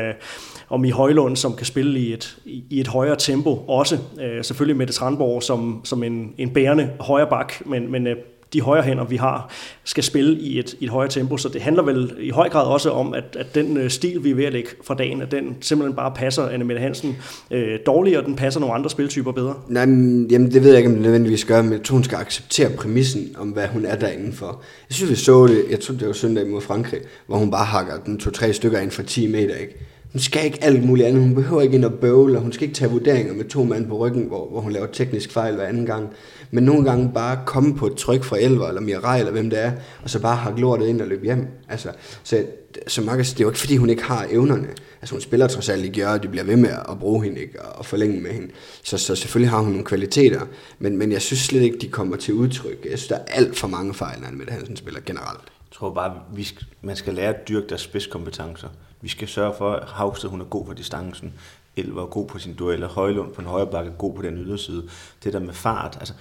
[0.70, 3.97] og Mi Højlund, som kan spille i et, i et højere tempo også.
[4.22, 8.16] Øh, selvfølgelig Mette Strandborg som, som en, en bærende højre bak, men, men øh,
[8.53, 9.51] de højre hænder, vi har,
[9.84, 11.38] skal spille i et, i et højere tempo.
[11.38, 14.32] Så det handler vel i høj grad også om, at, at den øh, stil, vi
[14.32, 17.18] er ved at lægge fra dagen, at den simpelthen bare passer Anne Mette Hansen
[17.51, 19.53] øh, dårligere, og den passer nogle andre spiltyper bedre.
[19.68, 22.03] Nej, men, jamen det ved jeg ikke, om det nødvendigvis gør, men jeg tror, hun
[22.03, 24.61] skal acceptere præmissen om, hvad hun er derinde for.
[24.89, 27.66] Jeg synes, vi så det, jeg tror, det var søndag mod Frankrig, hvor hun bare
[27.66, 29.76] hakker den to-tre stykker ind for 10 meter, ikke?
[30.16, 31.22] Hun skal ikke alt muligt andet.
[31.22, 33.88] Hun behøver ikke ind og bøvle, og hun skal ikke tage vurderinger med to mand
[33.88, 36.09] på ryggen, hvor, hvor hun laver teknisk fejl hver anden gang.
[36.51, 39.59] Men nogle gange bare komme på et tryk fra Elver eller Mirai, eller hvem det
[39.59, 39.72] er,
[40.03, 41.47] og så bare hakke lortet ind og løbe hjem.
[41.70, 41.89] Altså,
[42.24, 42.43] så,
[42.88, 44.68] så Marcus, det er jo ikke fordi, hun ikke har evnerne.
[45.01, 47.61] Altså hun spiller trods alt i og de bliver ved med at bruge hende ikke,
[47.61, 48.47] og forlænge med hende.
[48.84, 50.41] Så, så selvfølgelig har hun nogle kvaliteter,
[50.80, 52.86] men, men jeg synes slet ikke, de kommer til udtryk.
[52.89, 55.51] Jeg synes, der er alt for mange fejl, når Mette Hansen spiller generelt.
[55.70, 58.70] Jeg tror bare, vi skal, man skal lære at dyrke deres spidskompetencer.
[59.01, 61.34] Vi skal sørge for, at Havsted hun er god på distancen.
[61.76, 62.88] Elver er god på sin dueller.
[62.88, 64.89] Højlund på en højre bakke er god på den yderside.
[65.24, 65.97] Det der med fart.
[65.99, 66.13] Altså,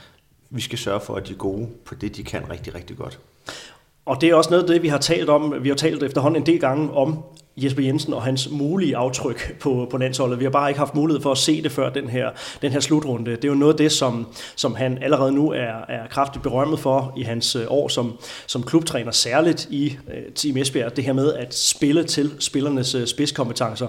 [0.51, 3.19] vi skal sørge for, at de er gode på det, de kan rigtig, rigtig godt.
[4.07, 5.55] Og det er også noget af det, vi har talt om.
[5.65, 7.25] Vi har talt efterhånden en del gange om
[7.57, 10.39] Jesper Jensen og hans mulige aftryk på, på landsholdet.
[10.39, 12.31] Vi har bare ikke haft mulighed for at se det før den her,
[12.63, 13.31] den her slutrunde.
[13.31, 14.27] Det er jo noget af det, som,
[14.57, 18.13] som han allerede nu er, er kraftigt berømmet for i hans øh, år som,
[18.47, 20.97] som klubtræner, særligt i øh, Team Esbjerg.
[20.97, 23.87] Det her med at spille til spillernes øh, spidskompetencer.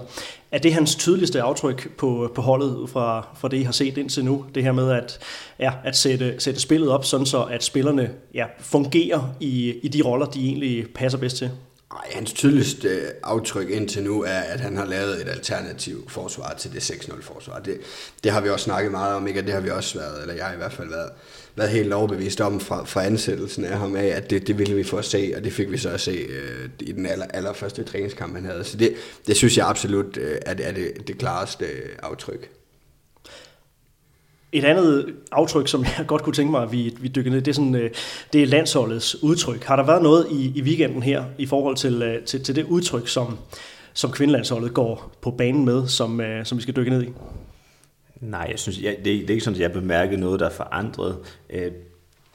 [0.50, 4.24] Er det hans tydeligste aftryk på, på holdet fra, fra det, I har set indtil
[4.24, 4.44] nu?
[4.54, 5.18] Det her med at,
[5.58, 10.02] ja, at sætte, sætte spillet op, sådan så at spillerne ja, fungerer i, i de
[10.02, 11.50] roller, de egentlig passer bedst til?
[11.92, 16.54] Ej, hans tydeligste øh, aftryk indtil nu er, at han har lavet et alternativ forsvar
[16.58, 17.58] til det 6-0-forsvar.
[17.58, 17.80] Det,
[18.24, 19.40] det har vi også snakket meget om, ikke?
[19.40, 21.10] Og det har vi også været, eller jeg har i hvert fald været,
[21.56, 24.84] været helt overbevist om fra, fra ansættelsen af ham af, at det, det ville vi
[24.84, 27.84] få at se, og det fik vi så at se øh, i den aller, allerførste
[27.84, 28.64] træningskamp, han havde.
[28.64, 28.94] Så det,
[29.26, 32.50] det synes jeg absolut øh, er, det, er det, det klareste øh, aftryk.
[34.52, 37.48] Et andet aftryk, som jeg godt kunne tænke mig, at vi, vi dykker ned, det
[37.48, 37.90] er, sådan, øh,
[38.32, 39.64] det er landsholdets udtryk.
[39.64, 42.64] Har der været noget i, i weekenden her i forhold til, øh, til, til det
[42.64, 43.38] udtryk, som,
[43.92, 47.08] som kvindelandsholdet går på banen med, som, øh, som vi skal dykke ned i?
[48.20, 50.50] Nej, jeg synes, jeg, det, det er ikke sådan, at jeg bemærkede noget, der er
[50.50, 51.16] forandret.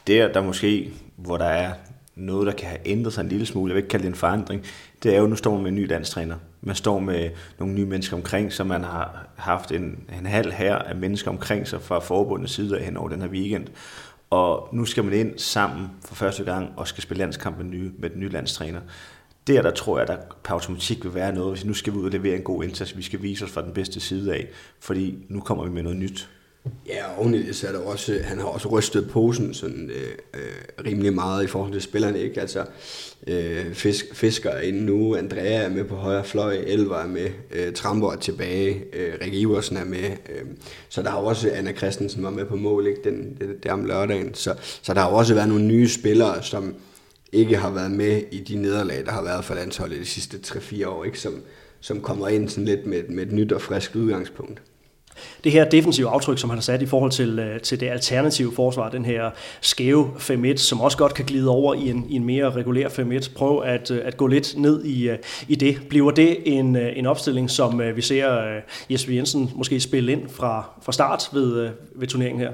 [0.08, 1.74] Der, der måske, hvor der er
[2.16, 4.16] noget, der kan have ændret sig en lille smule, jeg vil ikke kalde det en
[4.16, 4.66] forandring,
[5.04, 6.36] det er jo, nu står man med en ny landstræner.
[6.62, 7.30] Man står med
[7.60, 11.68] nogle nye mennesker omkring sig, man har haft en, en halv her af mennesker omkring
[11.68, 13.68] sig fra forbundets side hen over den her weekend.
[14.30, 18.10] Og nu skal man ind sammen for første gang og skal spille landskampen nye, med
[18.10, 18.80] den nye landstræner.
[19.48, 22.06] Der, der tror jeg, der per automatik vil være noget, hvis nu skal vi ud
[22.06, 24.48] og levere en god indsats, vi skal vise os fra den bedste side af,
[24.80, 26.30] fordi nu kommer vi med noget nyt.
[26.88, 29.90] Ja, og oven i det, så er der også, han har også rystet posen sådan,
[29.90, 32.42] øh, øh, rimelig meget i forhold til spillerne, ikke?
[32.42, 32.66] Altså,
[33.28, 37.30] øh, fisk, Fisker er inde nu, Andrea er med på højre fløj, Elver er med,
[37.52, 40.46] øh, Trambo er tilbage, øh, Rikke Iversen er med, øh,
[40.90, 43.02] så der har også Anna Christensen var med på mål, ikke?
[43.04, 46.76] Den, den, der om lørdagen, så, så der har også været nogle nye spillere, som
[47.32, 50.88] ikke har været med i de nederlag, der har været for landsholdet de sidste 3-4
[50.88, 51.20] år, ikke?
[51.20, 51.42] Som,
[51.80, 54.62] som kommer ind sådan lidt med, med et nyt og frisk udgangspunkt
[55.44, 58.54] det her defensive aftryk, som han har sat i forhold til, øh, til det alternative
[58.56, 59.30] forsvar, den her
[59.62, 63.34] skæve 5-1, som også godt kan glide over i en, i en mere regulær 5-1.
[63.36, 65.18] Prøv at, øh, at gå lidt ned i, øh,
[65.48, 65.82] i det.
[65.90, 68.60] Bliver det en, en opstilling, som vi ser
[68.90, 72.52] Jesper Jensen måske spille ind fra, fra start ved, ved turneringen her?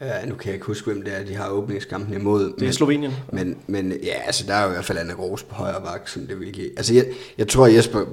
[0.00, 2.44] Ja, nu kan jeg ikke huske, hvem det er, de har åbningskampen imod.
[2.44, 3.12] Det er men, Slovenien.
[3.32, 6.08] Men, men ja, altså, der er jo i hvert fald Anna Gros på højre bak,
[6.08, 6.70] som det vil give.
[6.76, 7.06] Altså, jeg,
[7.38, 8.04] jeg tror, Jesper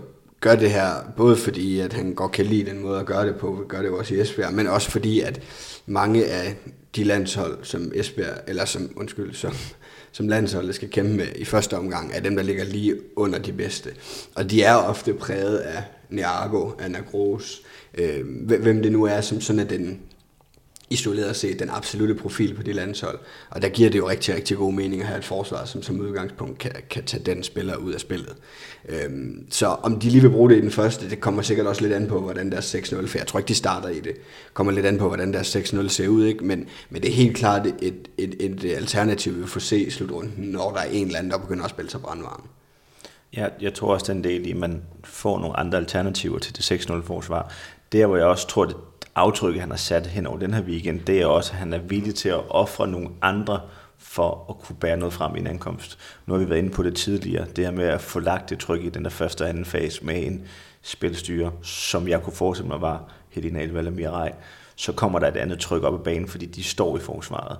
[0.48, 3.36] gør det her, både fordi at han godt kan lide den måde at gøre det
[3.36, 5.42] på, gør det også i Esbjerg, men også fordi at
[5.86, 6.56] mange af
[6.96, 9.54] de landshold, som Esbjerg, eller som, undskyld, som,
[10.12, 13.54] som landsholdet skal kæmpe med i første omgang, er dem, der ligger lige under de
[13.54, 13.90] bedste.
[14.36, 17.62] Og de er ofte præget af Niago, Anna Gros,
[17.98, 18.26] øh,
[18.62, 20.00] hvem det nu er, som sådan er den,
[20.90, 23.20] isoleret set den absolute profil på det landshold.
[23.50, 26.00] Og der giver det jo rigtig, rigtig god mening at have et forsvar, som som
[26.00, 28.36] udgangspunkt kan, kan tage den spiller ud af spillet.
[28.90, 31.82] Øhm, så om de lige vil bruge det i den første, det kommer sikkert også
[31.82, 34.14] lidt an på, hvordan deres 6-0, for jeg tror ikke, de starter i det,
[34.54, 36.46] kommer lidt an på, hvordan deres 6-0 ser ud, ikke?
[36.46, 40.34] Men, men det er helt klart et, et, et alternativ, vi får se i slutrunden,
[40.38, 42.44] når der er en eller anden, der begynder at spille sig brandvarme.
[43.36, 46.72] Ja, jeg tror også den del i, at man får nogle andre alternativer til det
[46.72, 47.52] 6-0 forsvar.
[47.92, 48.76] Der hvor jeg også tror, det
[49.18, 51.78] aftryk, han har sat hen over den her weekend, det er også, at han er
[51.78, 53.62] villig til at ofre nogle andre
[53.98, 55.98] for at kunne bære noget frem i en ankomst.
[56.26, 58.60] Nu har vi været inde på det tidligere, det her med at få lagt det
[58.60, 60.48] tryk i den der første og anden fase med en
[60.82, 64.30] spilstyre, som jeg kunne forestille mig var Helena Elvald og Mirai,
[64.76, 67.58] så kommer der et andet tryk op ad banen, fordi de står i forsvaret.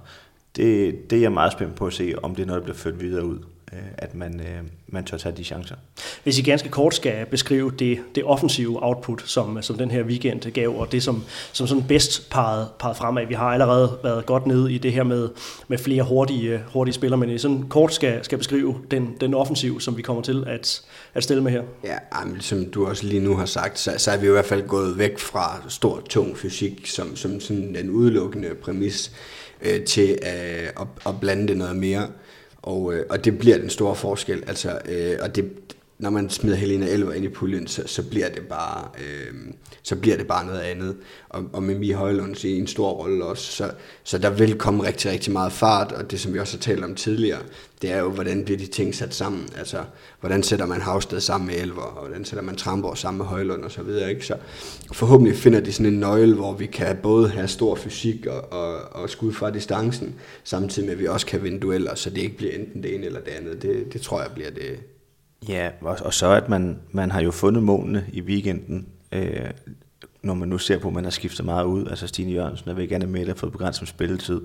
[0.56, 2.78] Det, det er jeg meget spændt på at se, om det er noget, der bliver
[2.78, 3.40] ført videre ud.
[3.74, 5.76] Øh, at man, øh, man tør tage de chancer.
[6.24, 10.52] Hvis I ganske kort skal beskrive det, det offensive output, som, som den her weekend
[10.52, 13.28] gav, og det som, som sådan bedst peget, peget fremad.
[13.28, 15.30] Vi har allerede været godt nede i det her med,
[15.68, 19.80] med flere hurtige, hurtige spillere, men I sådan kort skal, skal beskrive den, den offensiv,
[19.80, 20.82] som vi kommer til at,
[21.14, 21.64] at stille med her.
[21.84, 24.46] Ja, men som du også lige nu har sagt, så, så er vi i hvert
[24.46, 29.12] fald gået væk fra stor, tung fysik som, som sådan en udelukkende præmis
[29.62, 32.08] øh, til øh, at, at blande det noget mere.
[32.68, 34.44] Og, øh, og det bliver den store forskel.
[34.48, 35.52] Altså, øh, og det,
[36.00, 39.34] når man smider Helena Elver ind i puljen, så, så, bliver det bare, øh,
[39.84, 40.98] så bliver det bare noget andet.
[41.30, 43.52] Og, og med Mie Højlund i en stor rolle også.
[43.52, 43.72] Så,
[44.04, 46.84] så der vil komme rigtig, rigtig meget fart, og det som vi også har talt
[46.84, 47.40] om tidligere,
[47.82, 49.50] det er jo, hvordan bliver de ting sat sammen.
[49.58, 49.84] Altså,
[50.20, 53.64] hvordan sætter man Havsted sammen med Elver, og hvordan sætter man Tramborg sammen med Højlund
[53.64, 54.10] og så videre.
[54.10, 54.26] Ikke?
[54.26, 54.36] Så
[54.92, 58.80] forhåbentlig finder de sådan en nøgle, hvor vi kan både have stor fysik og, og,
[58.92, 62.38] og skud fra distancen, samtidig med at vi også kan vinde dueller, så det ikke
[62.38, 63.62] bliver enten det ene eller det andet.
[63.62, 64.80] Det, det tror jeg bliver det,
[65.48, 69.50] Ja, og, og så at man, man har jo fundet målene i weekenden, øh,
[70.22, 71.88] når man nu ser på, at man har skiftet meget ud.
[71.88, 74.42] Altså Stine Jørgensen er væk, Anna Mette har fået begrænset spilletid.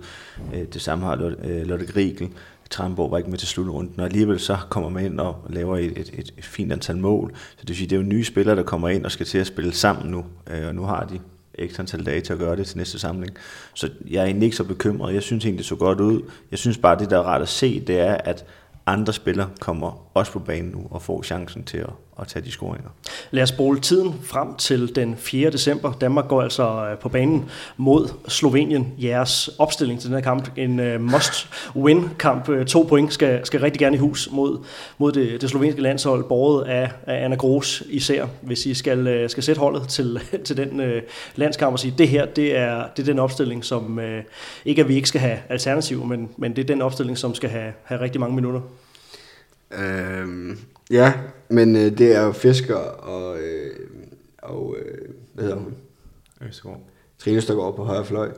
[0.54, 2.28] Øh, det samme har Lotte, øh, Lotte Grigel.
[2.70, 5.98] Tramborg var ikke med til slutrunden, og alligevel så kommer man ind og laver et,
[5.98, 7.32] et, et, et fint antal mål.
[7.34, 9.38] Så det vil sige, det er jo nye spillere, der kommer ind og skal til
[9.38, 11.20] at spille sammen nu, øh, og nu har de
[11.54, 13.32] ekstra antal dage til at gøre det til næste samling.
[13.74, 15.14] Så jeg er egentlig ikke så bekymret.
[15.14, 16.22] Jeg synes egentlig, det så godt ud.
[16.50, 18.44] Jeg synes bare, det der er rart at se, det er, at
[18.86, 22.50] andre spillere kommer også på banen nu og får chancen til at, at tage de
[22.50, 22.88] scoringer.
[23.30, 25.50] Lad os spole tiden frem til den 4.
[25.50, 25.92] december.
[25.92, 28.92] Danmark går altså øh, på banen mod Slovenien.
[28.98, 32.48] Jeres opstilling til den her kamp, en øh, uh, must-win-kamp.
[32.48, 34.58] Øh, to point skal, skal rigtig gerne i hus mod,
[34.98, 38.26] mod det, det slovenske landshold, båret af, af Anna Gros især.
[38.40, 41.02] Hvis I skal, skal sætte holdet til, til den uh,
[41.34, 44.04] landskamp og sige, det her det er, det er den opstilling, som uh,
[44.64, 47.50] ikke at vi ikke skal have alternativ, men, men det er den opstilling, som skal
[47.50, 48.60] have, have rigtig mange minutter.
[49.78, 50.58] Øhm,
[50.90, 51.12] ja,
[51.48, 53.76] men øh, det er jo Fisker og, øh,
[54.42, 55.74] og øh, hvad hedder hun?
[56.48, 56.80] Østergaard.
[57.18, 58.32] Trine Østergaard på højre fløj.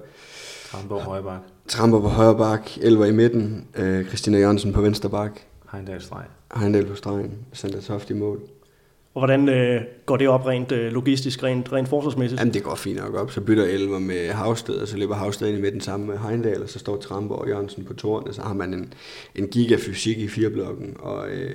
[0.70, 1.40] Tramborg højre bak.
[1.68, 5.40] Tramper på højre bak, Elver i midten, øh, Christina Jørgensen på venstre bak.
[5.72, 6.24] Heindal streg.
[6.56, 8.40] Heindal på stregen, Sandra Toft i mål.
[9.14, 12.40] Og hvordan øh, går det op rent øh, logistisk, rent, rent forsvarsmæssigt?
[12.40, 13.30] Jamen, det går fint nok op.
[13.30, 16.62] Så bytter Elver med Havsted, og så løber Havsted ind i midten sammen med Heindal,
[16.62, 18.34] og så står Tramborg og Jørgensen på tårnet.
[18.34, 18.92] Så har man en,
[19.34, 21.50] en gigafysik i fireblokken, og, øh,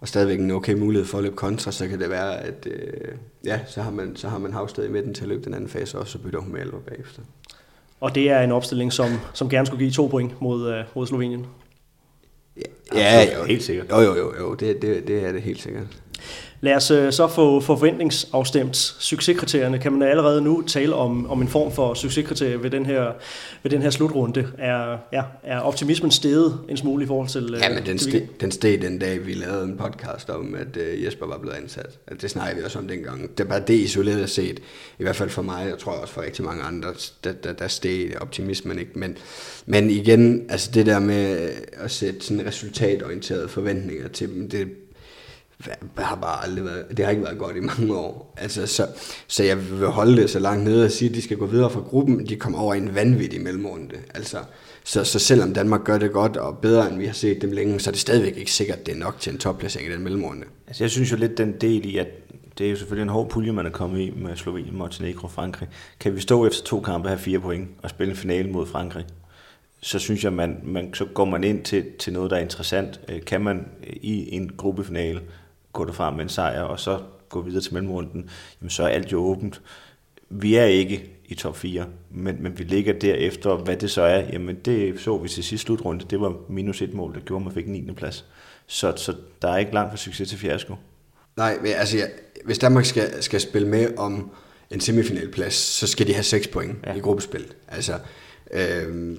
[0.00, 3.14] og stadigvæk en okay mulighed for at løbe kontra, så kan det være, at øh,
[3.44, 5.68] ja, så har, man, så har man Havsted i midten til at løbe den anden
[5.68, 7.22] fase, og så bytter hun med Elver bagefter.
[8.00, 11.06] Og det er en opstilling, som, som gerne skulle give to point mod, øh, mod
[11.06, 11.46] Slovenien?
[12.56, 12.62] Ja,
[12.94, 13.44] ja jo.
[13.44, 13.90] Helt sikkert.
[13.90, 15.86] Jo, jo, jo, jo det, det, det er det helt sikkert.
[16.62, 19.78] Lad os øh, så få forventningsafstemt succeskriterierne.
[19.78, 23.12] Kan man allerede nu tale om, om en form for succeskriterie ved den her,
[23.62, 24.48] ved den her slutrunde?
[24.58, 27.56] Er, ja, er optimismen steget en smule i forhold til...
[27.62, 31.04] Ja, men den, ste, den steg den dag, vi lavede en podcast om, at uh,
[31.04, 31.98] Jesper var blevet ansat.
[32.06, 33.38] At det snakkede vi også om dengang.
[33.38, 34.60] Det er bare det isoleret set,
[34.98, 36.88] i hvert fald for mig, jeg tror også for rigtig mange andre,
[37.24, 38.92] der, der, der steg optimismen ikke.
[38.94, 39.18] Men,
[39.66, 44.68] men igen, altså det der med at sætte sådan resultatorienterede forventninger til dem, det
[45.96, 48.34] har bare aldrig været, det har ikke været godt i mange år.
[48.36, 48.86] Altså, så,
[49.26, 51.70] så jeg vil holde det så langt nede og sige, at de skal gå videre
[51.70, 52.26] fra gruppen.
[52.28, 53.94] De kommer over i en vanvittig mellemrunde.
[54.14, 54.38] Altså,
[54.84, 57.80] så, så selvom Danmark gør det godt og bedre, end vi har set dem længe,
[57.80, 60.02] så er det stadigvæk ikke sikkert, at det er nok til en topplacering i den
[60.02, 60.44] mellemrunde.
[60.66, 62.08] Altså, jeg synes jo lidt den del i, at
[62.58, 65.30] det er jo selvfølgelig en hård pulje, man er kommet i med Slovenien, Montenegro og
[65.30, 65.68] Frankrig.
[66.00, 68.66] Kan vi stå efter to kampe og have fire point og spille en finale mod
[68.66, 69.04] Frankrig?
[69.82, 73.00] så synes jeg, man, man, så går man ind til, til noget, der er interessant.
[73.08, 75.20] Øh, kan man øh, i en gruppefinale
[75.72, 76.98] gå derfra med en sejr, og så
[77.28, 79.60] gå videre til mellemrunden, jamen så er alt jo åbent.
[80.28, 84.22] Vi er ikke i top 4, men, men vi ligger derefter, hvad det så er,
[84.32, 87.44] jamen det så vi til sidste slutrunde, det var minus et mål, der gjorde, at
[87.44, 87.92] man fik 9.
[87.92, 88.24] plads.
[88.66, 90.74] Så, så der er ikke langt fra succes til fiasko.
[91.36, 92.04] Nej, men altså, ja,
[92.44, 94.30] hvis Danmark skal, skal spille med om
[94.70, 96.94] en semifinalplads, så skal de have 6 point ja.
[96.94, 97.44] i gruppespil.
[97.68, 97.98] Altså,
[98.50, 99.16] Øh,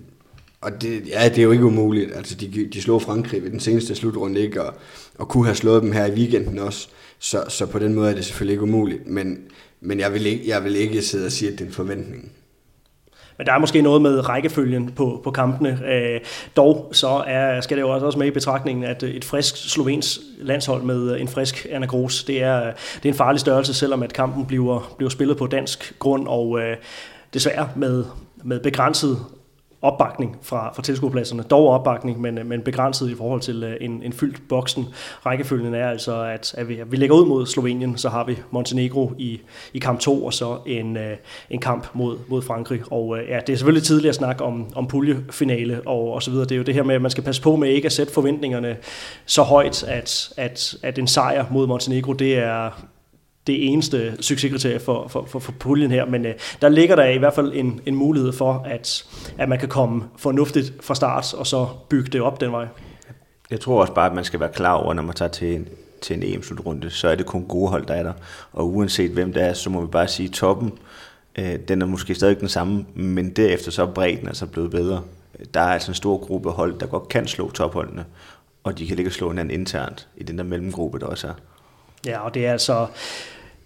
[0.61, 2.15] og det, ja, det er jo ikke umuligt.
[2.15, 4.63] Altså, de, de slog Frankrig ved den seneste slutrunde, ikke?
[4.63, 4.73] Og,
[5.19, 6.87] og kunne have slået dem her i weekenden også.
[7.19, 9.07] Så, så på den måde er det selvfølgelig ikke umuligt.
[9.07, 9.37] Men,
[9.81, 12.31] men jeg, vil ikke, jeg vil ikke sidde og sige, at det er en forventning.
[13.37, 15.79] Men der er måske noget med rækkefølgen på, på kampene.
[15.91, 16.19] Øh,
[16.55, 20.83] dog så er, skal det jo også med i betragtningen, at et frisk slovens landshold
[20.83, 22.59] med en frisk Anna Gros, det er,
[22.95, 26.59] det er en farlig størrelse, selvom at kampen bliver, bliver spillet på dansk grund, og
[26.59, 26.77] øh,
[27.33, 28.05] desværre med,
[28.43, 29.17] med begrænset
[29.81, 31.43] opbakning fra, fra tilskuerpladserne.
[31.43, 34.85] Dog opbakning, men, øh, men begrænset i forhold til øh, en, en fyldt boksen.
[35.25, 38.37] Rækkefølgen er altså, at, at vi, at vi lægger ud mod Slovenien, så har vi
[38.51, 39.41] Montenegro i,
[39.73, 41.17] i kamp 2, og så en, øh,
[41.49, 42.81] en kamp mod, mod Frankrig.
[42.91, 46.45] Og ja, det er selvfølgelig tidligt at snakke om, om puljefinale og, og så videre.
[46.45, 48.13] Det er jo det her med, at man skal passe på med ikke at sætte
[48.13, 48.77] forventningerne
[49.25, 52.69] så højt, at, at, at en sejr mod Montenegro, det er,
[53.47, 57.17] det eneste succeskriterie for, for, for, for puljen her, men øh, der ligger der i
[57.17, 59.05] hvert fald en, en mulighed for, at,
[59.37, 62.67] at man kan komme fornuftigt fra start, og så bygge det op den vej.
[63.51, 65.67] Jeg tror også bare, at man skal være klar over, når man tager til en,
[66.01, 68.13] til en EM-slutrunde, så er det kun gode hold, der er der.
[68.53, 70.71] Og uanset hvem det er, så må vi bare sige, at toppen,
[71.39, 75.01] øh, den er måske stadig den samme, men derefter så er bredden altså blevet bedre.
[75.53, 78.05] Der er altså en stor gruppe hold, der godt kan slå topholdene,
[78.63, 81.33] og de kan ligge og slå hinanden internt i den der mellemgruppe, der også er.
[82.05, 82.87] Ja, og det er altså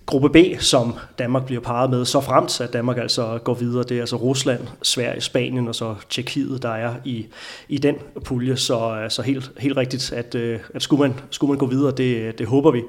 [0.06, 3.84] gruppe B, som Danmark bliver parret med, så fremt, at Danmark altså går videre.
[3.84, 7.26] Det er altså Rusland, Sverige, Spanien og så Tjekkiet, der er i,
[7.70, 8.58] i den pulje.
[8.58, 12.40] Så altså helt, helt rigtigt, at, øh, at skulle, man, skulle man gå videre, det,
[12.40, 12.84] det håber vi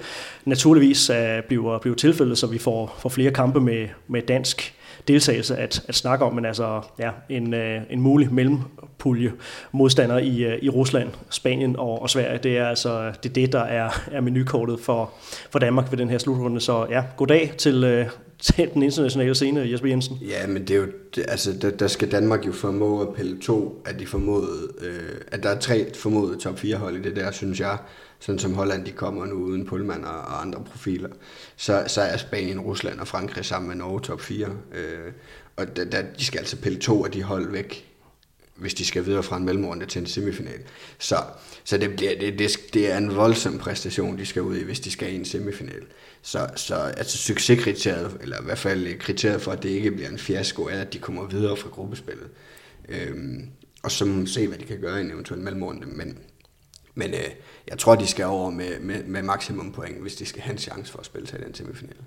[0.45, 4.76] naturligvis at bliver, bliver tilfældet, så vi får, får flere kampe med, med dansk
[5.09, 9.33] deltagelse at, at snakke om, men altså ja, en, øh, en mulig mellempulje
[9.73, 13.53] modstander i, øh, i Rusland, Spanien og, og Sverige, det er altså det, er det
[13.53, 15.11] der er, er menukortet for,
[15.51, 16.61] for Danmark ved den her slutrunde.
[16.61, 18.07] Så ja, goddag til, øh,
[18.39, 20.19] til den internationale scene, Jesper Jensen.
[20.29, 20.87] Ja, men det er jo,
[21.17, 25.21] det, altså der, der skal Danmark jo formå at pille to af de formodede, øh,
[25.33, 27.79] at der er tre formodede top 4 hold i det der, synes jeg
[28.19, 31.09] sådan som Holland de kommer nu uden Pullman og, og andre profiler,
[31.57, 34.47] så, så er Spanien, Rusland og Frankrig sammen med Norge top 4.
[34.75, 35.13] Øh,
[35.57, 37.93] og da, da, de skal altså pille to af de hold væk,
[38.57, 40.61] hvis de skal videre fra en mellemrunde til en semifinal.
[40.99, 41.17] Så,
[41.65, 44.81] så det, bliver, det, det, det er en voldsom præstation, de skal ud i, hvis
[44.81, 45.83] de skal i en semifinal.
[46.23, 50.19] Så, så altså succeskriteriet, eller i hvert fald kriteriet for, at det ikke bliver en
[50.19, 52.29] fiasko, er, at de kommer videre fra gruppespillet.
[52.89, 53.51] Øhm,
[53.83, 55.87] og så må se, hvad de kan gøre i en eventuel mellemrunde.
[55.87, 56.19] Men
[56.99, 57.31] men øh,
[57.71, 60.59] jeg tror, de skal over med, med, med maksimum point, hvis de skal have en
[60.59, 62.01] chance for at spille til den semifinale.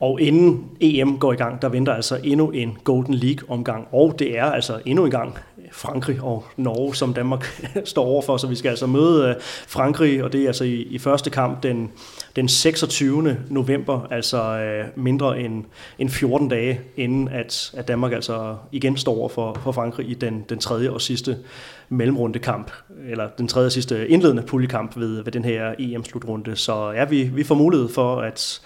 [0.00, 3.88] Og inden EM går i gang, der venter altså endnu en Golden League-omgang.
[3.92, 5.38] Og det er altså endnu en gang
[5.72, 8.36] Frankrig og Norge, som Danmark står overfor.
[8.36, 9.34] Så vi skal altså møde øh,
[9.66, 11.90] Frankrig, og det er altså i, i første kamp den,
[12.36, 13.36] den 26.
[13.50, 15.64] november, altså øh, mindre end,
[15.98, 20.14] end 14 dage, inden at, at Danmark altså igen står over for, for Frankrig i
[20.14, 21.38] den, den tredje og sidste
[21.88, 22.70] mellemrundekamp,
[23.08, 26.56] eller den tredje og sidste indledende puljekamp ved, ved den her EM-slutrunde.
[26.56, 28.60] Så ja, vi, vi får mulighed for at,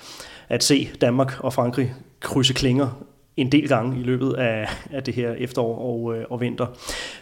[0.48, 3.04] at se Danmark og Frankrig krydse klinger
[3.36, 6.66] en del gange i løbet af, af det her efterår og, øh, og vinter.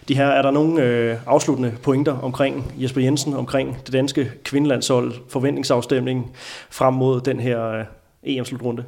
[0.08, 5.12] De her er der nogle øh, afsluttende pointer omkring Jesper Jensen, omkring det danske kvindelandshold,
[5.28, 6.36] forventningsafstemning
[6.70, 7.84] frem mod den her øh,
[8.22, 8.84] EM-slutrunde?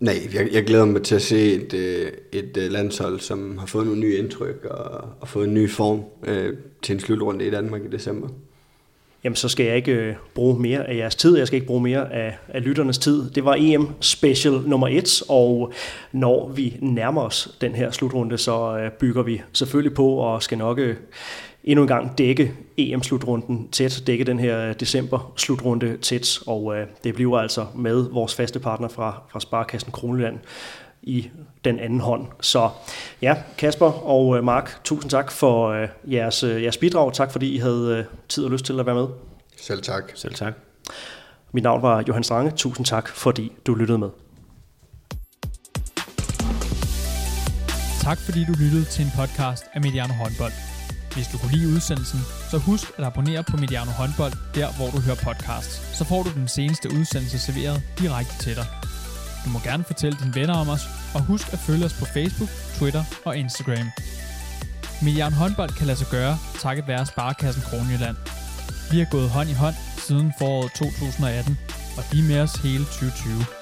[0.00, 3.66] Nej, jeg, jeg glæder mig til at se et, øh, et, et landshold, som har
[3.66, 7.50] fået nogle nye indtryk og, og fået en ny form øh, til en slutrunde i
[7.50, 8.28] Danmark i december
[9.26, 11.82] jamen så skal jeg ikke øh, bruge mere af jeres tid, jeg skal ikke bruge
[11.82, 13.30] mere af, af lytternes tid.
[13.30, 15.72] Det var EM Special nummer 1, og
[16.12, 20.58] når vi nærmer os den her slutrunde, så øh, bygger vi selvfølgelig på og skal
[20.58, 20.96] nok øh,
[21.64, 27.14] endnu en gang dække EM-slutrunden tæt, dække den her øh, december-slutrunde tæt, og øh, det
[27.14, 30.38] bliver altså med vores faste partner fra, fra Sparkassen Kroneland
[31.06, 31.30] i
[31.64, 32.26] den anden hånd.
[32.40, 32.70] Så
[33.22, 37.12] ja, Kasper og øh, Mark, tusind tak for øh, jeres, øh, jeres bidrag.
[37.12, 39.06] Tak fordi I havde tid og lyst til at være med.
[39.56, 40.02] Selv tak.
[40.14, 40.52] Selv tak.
[41.52, 42.50] Mit navn var Johan Strange.
[42.50, 44.08] Tusind tak, fordi du lyttede med.
[48.02, 50.52] Tak fordi du lyttede til en podcast af Mediano Håndbold.
[51.14, 54.98] Hvis du kunne lide udsendelsen, så husk at abonnere på Mediano Håndbold, der hvor du
[55.06, 55.98] hører podcasts.
[55.98, 58.85] Så får du den seneste udsendelse serveret direkte til dig.
[59.46, 60.84] Du må gerne fortælle dine venner om os,
[61.14, 63.88] og husk at følge os på Facebook, Twitter og Instagram.
[65.02, 68.16] Milliard håndbold kan lade sig gøre, takket være Sparkassen Kronjylland.
[68.90, 69.74] Vi har gået hånd i hånd
[70.06, 71.58] siden foråret 2018,
[71.96, 73.55] og de er med os hele 2020.